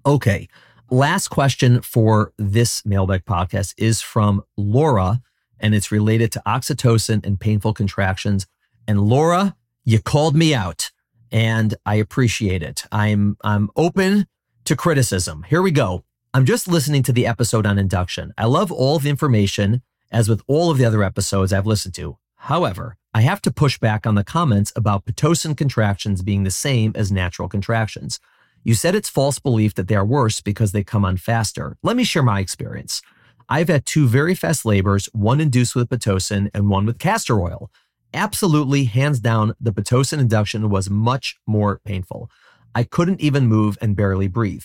Okay. 0.06 0.48
Last 0.90 1.28
question 1.28 1.80
for 1.80 2.32
this 2.36 2.84
mailbag 2.84 3.24
podcast 3.24 3.74
is 3.78 4.02
from 4.02 4.42
Laura, 4.56 5.22
and 5.58 5.74
it's 5.74 5.90
related 5.90 6.30
to 6.32 6.42
oxytocin 6.46 7.24
and 7.24 7.40
painful 7.40 7.72
contractions. 7.72 8.46
And 8.86 9.00
Laura, 9.00 9.56
you 9.84 10.00
called 10.00 10.36
me 10.36 10.54
out, 10.54 10.90
and 11.32 11.74
I 11.86 11.94
appreciate 11.94 12.62
it. 12.62 12.84
I'm 12.92 13.38
I'm 13.42 13.70
open 13.76 14.26
to 14.66 14.76
criticism. 14.76 15.44
Here 15.48 15.62
we 15.62 15.70
go. 15.70 16.04
I'm 16.36 16.44
just 16.44 16.66
listening 16.66 17.04
to 17.04 17.12
the 17.12 17.28
episode 17.28 17.64
on 17.64 17.78
induction. 17.78 18.34
I 18.36 18.46
love 18.46 18.72
all 18.72 18.98
the 18.98 19.08
information, 19.08 19.82
as 20.10 20.28
with 20.28 20.42
all 20.48 20.68
of 20.68 20.78
the 20.78 20.84
other 20.84 21.04
episodes 21.04 21.52
I've 21.52 21.64
listened 21.64 21.94
to. 21.94 22.18
However, 22.34 22.96
I 23.14 23.20
have 23.20 23.40
to 23.42 23.52
push 23.52 23.78
back 23.78 24.04
on 24.04 24.16
the 24.16 24.24
comments 24.24 24.72
about 24.74 25.04
Pitocin 25.04 25.56
contractions 25.56 26.22
being 26.22 26.42
the 26.42 26.50
same 26.50 26.90
as 26.96 27.12
natural 27.12 27.48
contractions. 27.48 28.18
You 28.64 28.74
said 28.74 28.96
it's 28.96 29.08
false 29.08 29.38
belief 29.38 29.74
that 29.74 29.86
they 29.86 29.94
are 29.94 30.04
worse 30.04 30.40
because 30.40 30.72
they 30.72 30.82
come 30.82 31.04
on 31.04 31.18
faster. 31.18 31.76
Let 31.84 31.94
me 31.94 32.02
share 32.02 32.24
my 32.24 32.40
experience. 32.40 33.00
I've 33.48 33.68
had 33.68 33.86
two 33.86 34.08
very 34.08 34.34
fast 34.34 34.64
labors, 34.64 35.06
one 35.12 35.40
induced 35.40 35.76
with 35.76 35.88
Pitocin 35.88 36.50
and 36.52 36.68
one 36.68 36.84
with 36.84 36.98
castor 36.98 37.40
oil. 37.40 37.70
absolutely, 38.12 38.86
hands 38.86 39.20
down, 39.20 39.54
the 39.60 39.72
Pitocin 39.72 40.18
induction 40.18 40.68
was 40.68 40.90
much 40.90 41.38
more 41.46 41.80
painful. 41.84 42.28
I 42.74 42.82
couldn't 42.82 43.20
even 43.20 43.46
move 43.46 43.78
and 43.80 43.94
barely 43.94 44.26
breathe. 44.26 44.64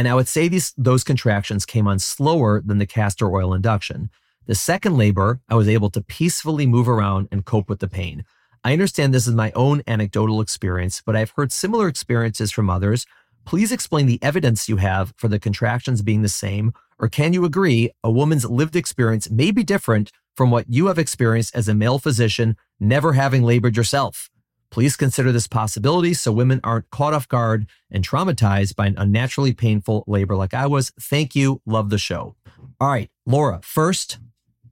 And 0.00 0.08
I 0.08 0.14
would 0.14 0.28
say 0.28 0.48
these 0.48 0.72
those 0.78 1.04
contractions 1.04 1.66
came 1.66 1.86
on 1.86 1.98
slower 1.98 2.62
than 2.64 2.78
the 2.78 2.86
castor 2.86 3.30
oil 3.30 3.52
induction. 3.52 4.08
The 4.46 4.54
second 4.54 4.96
labor, 4.96 5.40
I 5.46 5.56
was 5.56 5.68
able 5.68 5.90
to 5.90 6.00
peacefully 6.00 6.66
move 6.66 6.88
around 6.88 7.28
and 7.30 7.44
cope 7.44 7.68
with 7.68 7.80
the 7.80 7.86
pain. 7.86 8.24
I 8.64 8.72
understand 8.72 9.12
this 9.12 9.26
is 9.26 9.34
my 9.34 9.52
own 9.54 9.82
anecdotal 9.86 10.40
experience, 10.40 11.02
but 11.04 11.16
I've 11.16 11.32
heard 11.36 11.52
similar 11.52 11.86
experiences 11.86 12.50
from 12.50 12.70
others. 12.70 13.04
Please 13.44 13.72
explain 13.72 14.06
the 14.06 14.18
evidence 14.22 14.70
you 14.70 14.78
have 14.78 15.12
for 15.18 15.28
the 15.28 15.38
contractions 15.38 16.00
being 16.00 16.22
the 16.22 16.30
same, 16.30 16.72
or 16.98 17.10
can 17.10 17.34
you 17.34 17.44
agree 17.44 17.90
a 18.02 18.10
woman's 18.10 18.46
lived 18.46 18.76
experience 18.76 19.30
may 19.30 19.50
be 19.50 19.62
different 19.62 20.12
from 20.34 20.50
what 20.50 20.64
you 20.66 20.86
have 20.86 20.98
experienced 20.98 21.54
as 21.54 21.68
a 21.68 21.74
male 21.74 21.98
physician, 21.98 22.56
never 22.80 23.12
having 23.12 23.42
labored 23.42 23.76
yourself? 23.76 24.30
Please 24.70 24.96
consider 24.96 25.32
this 25.32 25.48
possibility 25.48 26.14
so 26.14 26.30
women 26.30 26.60
aren't 26.62 26.90
caught 26.90 27.12
off 27.12 27.26
guard 27.26 27.66
and 27.90 28.06
traumatized 28.06 28.76
by 28.76 28.86
an 28.86 28.94
unnaturally 28.96 29.52
painful 29.52 30.04
labor 30.06 30.36
like 30.36 30.54
I 30.54 30.66
was. 30.66 30.90
Thank 31.00 31.34
you. 31.34 31.60
Love 31.66 31.90
the 31.90 31.98
show. 31.98 32.36
All 32.80 32.88
right, 32.88 33.10
Laura, 33.26 33.60
first, 33.62 34.18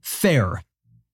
fair. 0.01 0.63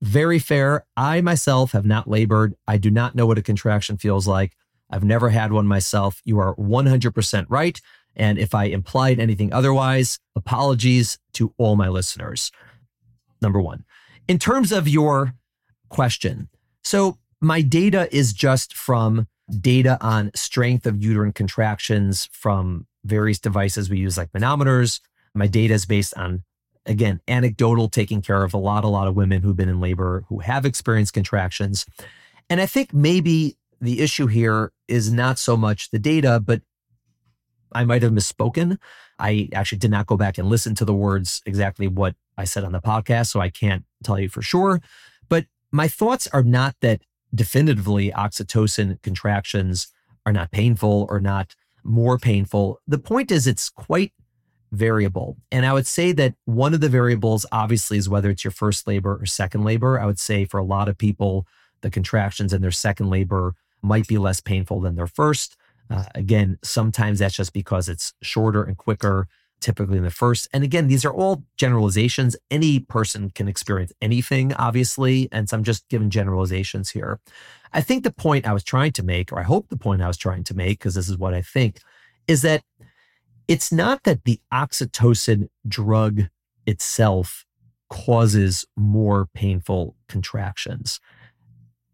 Very 0.02 0.38
fair. 0.38 0.86
I 0.95 1.21
myself 1.21 1.71
have 1.71 1.86
not 1.86 2.08
labored. 2.08 2.54
I 2.67 2.78
do 2.78 2.91
not 2.91 3.15
know 3.15 3.26
what 3.26 3.39
a 3.39 3.41
contraction 3.41 3.98
feels 3.98 4.28
like. 4.28 4.56
I've 4.89 5.04
never 5.04 5.30
had 5.30 5.52
one 5.52 5.65
myself. 5.65 6.21
You 6.26 6.38
are 6.39 6.56
100% 6.56 7.45
right. 7.50 7.82
And 8.15 8.38
if 8.38 8.54
I 8.54 8.65
implied 8.65 9.19
anything 9.19 9.52
otherwise, 9.52 10.19
apologies 10.36 11.17
to 11.34 11.54
all 11.58 11.76
my 11.76 11.89
listeners. 11.89 12.52
Number 13.41 13.60
one, 13.60 13.84
in 14.28 14.38
terms 14.39 14.71
of 14.71 14.88
your 14.88 15.34
question, 15.89 16.50
so 16.84 17.17
my 17.41 17.62
data 17.62 18.08
is 18.15 18.34
just 18.34 18.76
from 18.76 19.28
data 19.60 19.98
on 20.02 20.32
strength 20.36 20.86
of 20.86 21.04
uterine 21.04 21.34
contractions 21.34 22.30
from 22.32 22.88
various 23.04 23.39
devices 23.39 23.89
we 23.89 24.00
use, 24.00 24.17
like 24.17 24.32
manometers. 24.32 25.00
My 25.34 25.48
data 25.48 25.74
is 25.74 25.86
based 25.86 26.15
on, 26.17 26.43
again, 26.86 27.21
anecdotal, 27.28 27.89
taking 27.89 28.21
care 28.21 28.43
of 28.43 28.54
a 28.54 28.58
lot, 28.58 28.84
a 28.84 28.88
lot 28.88 29.08
of 29.08 29.15
women 29.15 29.41
who've 29.41 29.56
been 29.56 29.69
in 29.69 29.80
labor 29.80 30.26
who 30.30 30.39
have 30.39 30.65
experienced 30.65 31.13
contractions. 31.13 31.86
And 32.50 32.60
I 32.60 32.65
think 32.65 32.93
maybe 32.93 33.58
the 33.82 34.02
issue 34.02 34.28
here 34.28 34.71
is 34.88 35.12
not 35.12 35.38
so 35.38 35.58
much 35.58 35.91
the 35.91 36.00
data, 36.00 36.41
but 36.43 36.62
I 37.71 37.84
might 37.84 38.04
have 38.04 38.12
misspoken. 38.12 38.78
I 39.19 39.50
actually 39.54 39.80
did 39.80 39.91
not 39.91 40.08
go 40.08 40.17
back 40.17 40.38
and 40.38 40.50
listen 40.50 40.76
to 40.76 40.86
the 40.86 40.93
words 40.93 41.41
exactly 41.45 41.88
what 41.88 42.15
I 42.38 42.45
said 42.45 42.63
on 42.63 42.71
the 42.71 42.82
podcast, 42.82 43.28
so 43.28 43.39
I 43.39 43.50
can't 43.50 43.84
tell 44.04 44.19
you 44.19 44.30
for 44.30 44.41
sure. 44.41 44.82
But 45.30 45.45
my 45.71 45.88
thoughts 45.88 46.28
are 46.28 46.43
not 46.43 46.76
that 46.82 47.02
definitively 47.36 48.12
oxytocin 48.12 49.02
contractions 49.02 49.88
are 50.26 50.34
not 50.34 50.52
painful 50.52 51.06
or 51.10 51.19
not 51.19 51.56
more 51.84 52.17
painful. 52.17 52.80
The 52.88 52.98
point 52.98 53.32
is, 53.32 53.45
it's 53.45 53.69
quite 53.69 54.13
variable. 54.71 55.38
And 55.52 55.65
I 55.65 55.74
would 55.74 55.88
say 55.88 56.12
that 56.13 56.36
one 56.45 56.74
of 56.74 56.82
the 56.82 56.89
variables, 56.89 57.45
obviously, 57.52 57.98
is 57.98 58.10
whether 58.10 58.30
it's 58.30 58.43
your 58.43 58.52
first 58.52 58.88
labor 58.88 59.17
or 59.21 59.26
second 59.26 59.63
labor. 59.63 60.00
I 60.00 60.06
would 60.06 60.19
say 60.19 60.45
for 60.45 60.60
a 60.60 60.63
lot 60.65 60.89
of 60.89 60.98
people, 60.98 61.45
the 61.82 61.91
contractions 61.91 62.54
in 62.54 62.62
their 62.62 62.71
second 62.71 63.10
labor 63.10 63.54
might 63.82 64.08
be 64.08 64.17
less 64.17 64.41
painful 64.41 64.82
than 64.82 64.95
their 64.95 65.08
first. 65.08 65.56
Uh, 65.89 66.06
again, 66.15 66.58
sometimes 66.63 67.19
that's 67.19 67.36
just 67.36 67.54
because 67.54 67.88
it's 67.88 68.13
shorter 68.21 68.63
and 68.63 68.78
quicker 68.78 69.28
typically 69.62 69.98
in 69.98 70.04
the 70.04 70.12
first. 70.12 70.48
And 70.54 70.63
again, 70.63 70.88
these 70.88 71.06
are 71.06 71.13
all 71.13 71.44
generalizations. 71.58 72.36
Any 72.52 72.80
person 72.80 73.32
can 73.32 73.48
experience 73.48 73.91
anything, 74.02 74.54
obviously. 74.54 75.28
And 75.32 75.50
so 75.50 75.58
I'm 75.58 75.63
just 75.63 75.88
giving 75.89 76.10
generalizations 76.10 76.89
here. 76.89 77.20
I 77.74 77.82
think 77.82 78.04
the 78.04 78.13
point 78.13 78.48
I 78.48 78.54
was 78.54 78.63
trying 78.63 78.91
to 78.94 79.04
make, 79.04 79.32
or 79.32 79.39
I 79.39 79.44
hope 79.44 79.70
the 79.70 79.78
point 79.78 80.02
I 80.02 80.08
was 80.08 80.18
trying 80.18 80.44
to 80.46 80.54
make, 80.54 80.80
because 80.80 80.96
this 80.96 81.10
is 81.10 81.18
what 81.18 81.34
I 81.34 81.41
think, 81.41 81.80
is 82.28 82.41
that 82.44 82.63
it's 83.48 83.72
not 83.72 84.04
that 84.04 84.24
the 84.24 84.39
oxytocin 84.54 85.50
drug 85.68 86.24
itself 86.65 87.46
causes 87.89 88.65
more 88.76 89.28
painful 89.34 89.96
contractions. 90.08 91.00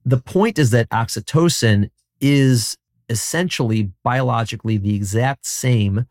The 0.06 0.18
point 0.18 0.58
is 0.58 0.72
that 0.72 0.90
oxytocin 0.90 1.90
is 2.20 2.78
essentially 3.10 3.92
biologically 4.04 4.78
the 4.78 4.96
exact 4.96 5.46
same 5.46 6.06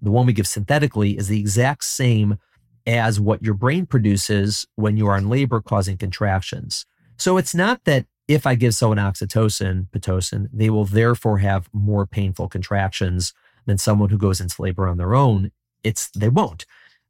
the 0.00 0.10
one 0.10 0.26
we 0.26 0.32
give 0.32 0.46
synthetically 0.46 1.16
is 1.16 1.28
the 1.28 1.40
exact 1.40 1.84
same 1.84 2.38
as 2.86 3.18
what 3.18 3.42
your 3.42 3.54
brain 3.54 3.86
produces 3.86 4.66
when 4.76 4.96
you 4.96 5.06
are 5.08 5.18
in 5.18 5.28
labor 5.28 5.60
causing 5.60 5.96
contractions. 5.96 6.86
So 7.16 7.36
it's 7.36 7.54
not 7.54 7.84
that 7.84 8.06
if 8.28 8.46
I 8.46 8.54
give 8.54 8.74
someone 8.74 8.98
oxytocin, 8.98 9.88
Pitocin, 9.90 10.48
they 10.52 10.70
will 10.70 10.84
therefore 10.84 11.38
have 11.38 11.68
more 11.72 12.06
painful 12.06 12.48
contractions 12.48 13.32
than 13.66 13.78
someone 13.78 14.10
who 14.10 14.18
goes 14.18 14.40
into 14.40 14.62
labor 14.62 14.86
on 14.86 14.96
their 14.96 15.14
own. 15.14 15.50
It's 15.82 16.08
they 16.10 16.28
won't. 16.28 16.66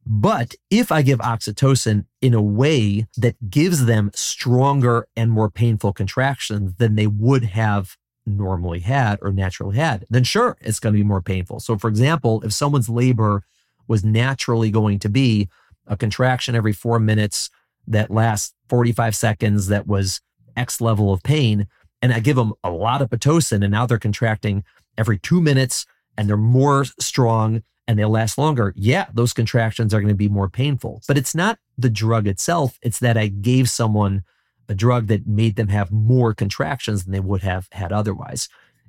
But 0.06 0.54
if 0.70 0.92
I 0.92 1.02
give 1.02 1.18
oxytocin 1.18 2.04
in 2.20 2.32
a 2.32 2.42
way 2.42 3.08
that 3.16 3.50
gives 3.50 3.86
them 3.86 4.10
stronger 4.14 5.08
and 5.16 5.32
more 5.32 5.50
painful 5.50 5.92
contractions 5.92 6.74
than 6.76 6.94
they 6.94 7.08
would 7.08 7.44
have 7.44 7.96
normally 8.26 8.80
had 8.80 9.18
or 9.22 9.32
naturally 9.32 9.76
had, 9.76 10.04
then 10.10 10.24
sure, 10.24 10.56
it's 10.60 10.80
going 10.80 10.92
to 10.92 10.98
be 10.98 11.04
more 11.04 11.22
painful. 11.22 11.60
So, 11.60 11.78
for 11.78 11.88
example, 11.88 12.42
if 12.42 12.52
someone's 12.52 12.88
labor 12.88 13.42
was 13.88 14.04
naturally 14.04 14.70
going 14.70 14.98
to 14.98 15.08
be 15.08 15.48
a 15.86 15.96
contraction 15.96 16.54
every 16.54 16.72
four 16.72 16.98
minutes 16.98 17.48
that 17.86 18.10
lasts 18.10 18.52
45 18.68 19.14
seconds, 19.14 19.68
that 19.68 19.86
was 19.86 20.20
X 20.56 20.80
level 20.80 21.12
of 21.12 21.22
pain, 21.22 21.68
and 22.02 22.12
I 22.12 22.20
give 22.20 22.36
them 22.36 22.52
a 22.64 22.70
lot 22.70 23.00
of 23.00 23.10
Pitocin, 23.10 23.62
and 23.62 23.70
now 23.70 23.86
they're 23.86 23.98
contracting 23.98 24.64
every 24.98 25.18
two 25.18 25.40
minutes 25.40 25.86
and 26.16 26.28
they're 26.28 26.36
more 26.36 26.84
strong 26.98 27.62
and 27.88 27.98
they 27.98 28.04
last 28.04 28.36
longer, 28.36 28.72
yeah, 28.76 29.06
those 29.14 29.32
contractions 29.32 29.94
are 29.94 30.00
going 30.00 30.08
to 30.08 30.14
be 30.14 30.28
more 30.28 30.48
painful. 30.48 31.02
But 31.06 31.16
it's 31.16 31.34
not 31.34 31.58
the 31.78 31.90
drug 31.90 32.26
itself, 32.26 32.78
it's 32.82 32.98
that 32.98 33.16
I 33.16 33.28
gave 33.28 33.70
someone 33.70 34.24
a 34.68 34.74
drug 34.74 35.06
that 35.06 35.26
made 35.26 35.56
them 35.56 35.68
have 35.68 35.90
more 35.92 36.34
contractions 36.34 37.04
than 37.04 37.12
they 37.12 37.20
would 37.20 37.42
have 37.42 37.68
had 37.72 37.92
otherwise. 37.92 38.48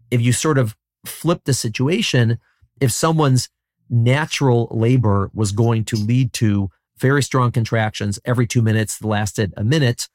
If 0.10 0.22
you 0.22 0.34
sort 0.34 0.58
of 0.58 0.76
flip 1.06 1.42
the 1.46 1.54
situation, 1.54 2.40
if 2.80 2.92
someone's 2.92 3.50
natural 3.90 4.68
labor 4.72 5.32
was 5.34 5.52
going 5.52 5.86
to 5.86 5.96
lead 5.96 6.34
to 6.34 6.70
very 6.98 7.22
strong 7.24 7.52
contractions 7.52 8.20
every 8.26 8.48
two 8.48 8.62
minutes 8.62 8.98
that 8.98 9.08
lasted 9.08 9.54
a 9.56 9.64
minute, 9.64 10.08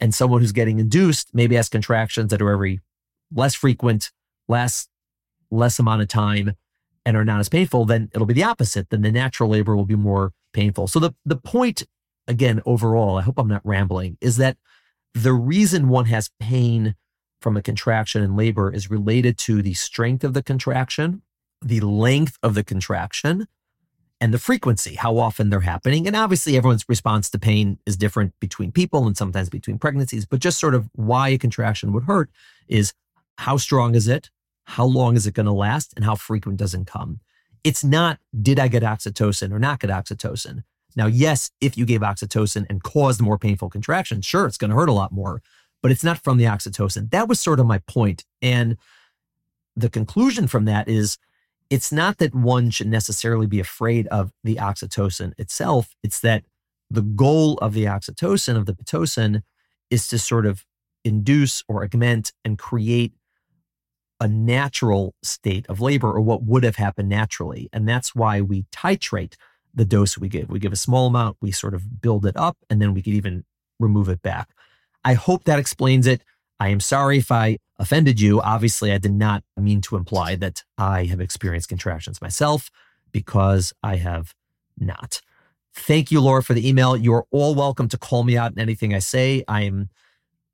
and 0.00 0.14
someone 0.14 0.40
who's 0.40 0.52
getting 0.52 0.78
induced 0.78 1.34
maybe 1.34 1.56
has 1.56 1.68
contractions 1.68 2.30
that 2.30 2.40
are 2.40 2.50
every 2.50 2.80
less 3.34 3.54
frequent, 3.54 4.12
less 4.46 4.88
less 5.50 5.78
amount 5.78 6.02
of 6.02 6.08
time, 6.08 6.54
and 7.06 7.16
are 7.16 7.24
not 7.24 7.40
as 7.40 7.48
painful, 7.48 7.86
then 7.86 8.10
it'll 8.14 8.26
be 8.26 8.34
the 8.34 8.44
opposite. 8.44 8.90
Then 8.90 9.02
the 9.02 9.10
natural 9.10 9.48
labor 9.48 9.74
will 9.74 9.86
be 9.86 9.96
more 9.96 10.32
painful. 10.52 10.86
So 10.86 11.00
the 11.00 11.14
the 11.24 11.36
point, 11.36 11.84
again, 12.26 12.62
overall, 12.64 13.16
I 13.16 13.22
hope 13.22 13.38
I'm 13.38 13.48
not 13.48 13.62
rambling, 13.64 14.18
is 14.20 14.36
that 14.36 14.56
the 15.14 15.32
reason 15.32 15.88
one 15.88 16.06
has 16.06 16.30
pain 16.40 16.94
from 17.40 17.56
a 17.56 17.62
contraction 17.62 18.22
in 18.22 18.36
labor 18.36 18.72
is 18.72 18.90
related 18.90 19.38
to 19.38 19.62
the 19.62 19.74
strength 19.74 20.24
of 20.24 20.34
the 20.34 20.42
contraction, 20.42 21.22
the 21.62 21.80
length 21.80 22.38
of 22.42 22.54
the 22.54 22.64
contraction, 22.64 23.46
and 24.20 24.34
the 24.34 24.38
frequency, 24.38 24.96
how 24.96 25.18
often 25.18 25.48
they're 25.48 25.60
happening. 25.60 26.06
And 26.06 26.16
obviously, 26.16 26.56
everyone's 26.56 26.84
response 26.88 27.30
to 27.30 27.38
pain 27.38 27.78
is 27.86 27.96
different 27.96 28.34
between 28.40 28.72
people 28.72 29.06
and 29.06 29.16
sometimes 29.16 29.48
between 29.48 29.78
pregnancies. 29.78 30.26
But 30.26 30.40
just 30.40 30.58
sort 30.58 30.74
of 30.74 30.88
why 30.92 31.28
a 31.28 31.38
contraction 31.38 31.92
would 31.92 32.04
hurt 32.04 32.30
is 32.66 32.92
how 33.38 33.56
strong 33.56 33.94
is 33.94 34.08
it? 34.08 34.30
How 34.64 34.84
long 34.84 35.14
is 35.14 35.26
it 35.26 35.34
going 35.34 35.46
to 35.46 35.52
last? 35.52 35.92
And 35.94 36.04
how 36.04 36.16
frequent 36.16 36.58
does 36.58 36.74
it 36.74 36.86
come? 36.86 37.20
It's 37.62 37.84
not, 37.84 38.18
did 38.40 38.58
I 38.58 38.68
get 38.68 38.82
oxytocin 38.82 39.52
or 39.52 39.58
not 39.58 39.80
get 39.80 39.90
oxytocin? 39.90 40.64
Now, 40.98 41.06
yes, 41.06 41.52
if 41.60 41.78
you 41.78 41.86
gave 41.86 42.00
oxytocin 42.00 42.66
and 42.68 42.82
caused 42.82 43.22
more 43.22 43.38
painful 43.38 43.70
contractions, 43.70 44.26
sure, 44.26 44.46
it's 44.46 44.58
going 44.58 44.70
to 44.70 44.76
hurt 44.76 44.88
a 44.88 44.92
lot 44.92 45.12
more, 45.12 45.40
but 45.80 45.92
it's 45.92 46.02
not 46.02 46.18
from 46.18 46.38
the 46.38 46.44
oxytocin. 46.44 47.12
That 47.12 47.28
was 47.28 47.38
sort 47.38 47.60
of 47.60 47.66
my 47.66 47.78
point. 47.86 48.24
And 48.42 48.76
the 49.76 49.88
conclusion 49.88 50.48
from 50.48 50.64
that 50.64 50.88
is 50.88 51.16
it's 51.70 51.92
not 51.92 52.18
that 52.18 52.34
one 52.34 52.70
should 52.70 52.88
necessarily 52.88 53.46
be 53.46 53.60
afraid 53.60 54.08
of 54.08 54.32
the 54.42 54.56
oxytocin 54.56 55.34
itself. 55.38 55.94
It's 56.02 56.18
that 56.18 56.42
the 56.90 57.02
goal 57.02 57.58
of 57.58 57.74
the 57.74 57.84
oxytocin, 57.84 58.56
of 58.56 58.66
the 58.66 58.72
Pitocin, 58.74 59.42
is 59.90 60.08
to 60.08 60.18
sort 60.18 60.46
of 60.46 60.64
induce 61.04 61.62
or 61.68 61.84
augment 61.84 62.32
and 62.44 62.58
create 62.58 63.12
a 64.20 64.26
natural 64.26 65.14
state 65.22 65.64
of 65.68 65.80
labor 65.80 66.10
or 66.10 66.20
what 66.20 66.42
would 66.42 66.64
have 66.64 66.74
happened 66.74 67.08
naturally. 67.08 67.68
And 67.72 67.88
that's 67.88 68.16
why 68.16 68.40
we 68.40 68.64
titrate 68.72 69.34
the 69.78 69.84
dose 69.84 70.18
we 70.18 70.28
give. 70.28 70.50
We 70.50 70.58
give 70.58 70.72
a 70.72 70.76
small 70.76 71.06
amount, 71.06 71.38
we 71.40 71.50
sort 71.50 71.74
of 71.74 72.00
build 72.00 72.26
it 72.26 72.36
up, 72.36 72.58
and 72.68 72.82
then 72.82 72.92
we 72.92 73.02
could 73.02 73.14
even 73.14 73.44
remove 73.80 74.08
it 74.08 74.22
back. 74.22 74.50
I 75.04 75.14
hope 75.14 75.44
that 75.44 75.58
explains 75.58 76.06
it. 76.06 76.22
I 76.60 76.68
am 76.68 76.80
sorry 76.80 77.18
if 77.18 77.30
I 77.30 77.58
offended 77.78 78.20
you. 78.20 78.40
Obviously, 78.40 78.92
I 78.92 78.98
did 78.98 79.12
not 79.12 79.44
mean 79.56 79.80
to 79.82 79.96
imply 79.96 80.34
that 80.36 80.64
I 80.76 81.04
have 81.04 81.20
experienced 81.20 81.68
contractions 81.68 82.20
myself 82.20 82.70
because 83.12 83.72
I 83.82 83.96
have 83.96 84.34
not. 84.78 85.20
Thank 85.72 86.10
you, 86.10 86.20
Laura, 86.20 86.42
for 86.42 86.54
the 86.54 86.68
email. 86.68 86.96
You're 86.96 87.26
all 87.30 87.54
welcome 87.54 87.88
to 87.88 87.98
call 87.98 88.24
me 88.24 88.36
out 88.36 88.52
in 88.52 88.58
anything 88.58 88.92
I 88.92 88.98
say. 88.98 89.44
I 89.46 89.62
am 89.62 89.88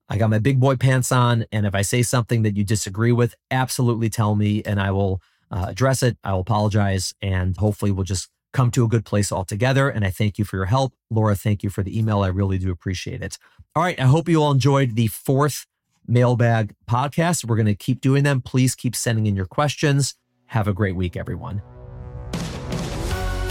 I 0.08 0.18
got 0.18 0.28
my 0.28 0.38
big 0.38 0.60
boy 0.60 0.76
pants 0.76 1.10
on. 1.10 1.46
And 1.50 1.64
if 1.64 1.74
I 1.74 1.82
say 1.82 2.02
something 2.02 2.42
that 2.42 2.56
you 2.56 2.64
disagree 2.64 3.12
with, 3.12 3.34
absolutely 3.50 4.10
tell 4.10 4.34
me 4.34 4.62
and 4.64 4.78
I 4.78 4.90
will 4.90 5.22
uh, 5.50 5.66
address 5.68 6.02
it. 6.02 6.18
I 6.22 6.32
will 6.34 6.40
apologize. 6.40 7.14
And 7.22 7.56
hopefully 7.56 7.90
we'll 7.90 8.04
just 8.04 8.28
come 8.54 8.70
to 8.70 8.84
a 8.84 8.88
good 8.88 9.04
place 9.04 9.30
altogether. 9.30 9.90
And 9.90 10.06
I 10.06 10.10
thank 10.10 10.38
you 10.38 10.46
for 10.46 10.56
your 10.56 10.66
help. 10.66 10.94
Laura, 11.10 11.34
thank 11.34 11.62
you 11.62 11.68
for 11.68 11.82
the 11.82 11.98
email. 11.98 12.22
I 12.22 12.28
really 12.28 12.56
do 12.56 12.70
appreciate 12.70 13.20
it. 13.20 13.36
All 13.76 13.82
right. 13.82 14.00
I 14.00 14.04
hope 14.04 14.28
you 14.28 14.42
all 14.42 14.52
enjoyed 14.52 14.96
the 14.96 15.08
fourth 15.08 15.66
mailbag 16.06 16.74
podcast. 16.88 17.44
We're 17.44 17.56
going 17.56 17.66
to 17.66 17.74
keep 17.74 18.00
doing 18.00 18.24
them. 18.24 18.40
Please 18.40 18.74
keep 18.74 18.96
sending 18.96 19.26
in 19.26 19.36
your 19.36 19.46
questions. 19.46 20.14
Have 20.46 20.68
a 20.68 20.72
great 20.72 20.96
week, 20.96 21.16
everyone. 21.16 21.60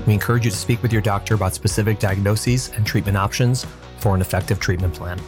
We 0.05 0.13
encourage 0.13 0.45
you 0.45 0.51
to 0.51 0.57
speak 0.57 0.81
with 0.83 0.93
your 0.93 1.01
doctor 1.01 1.33
about 1.33 1.55
specific 1.55 1.97
diagnoses 1.99 2.69
and 2.69 2.85
treatment 2.85 3.17
options 3.17 3.65
for 3.97 4.13
an 4.13 4.21
effective 4.21 4.59
treatment 4.59 4.93
plan. 4.93 5.19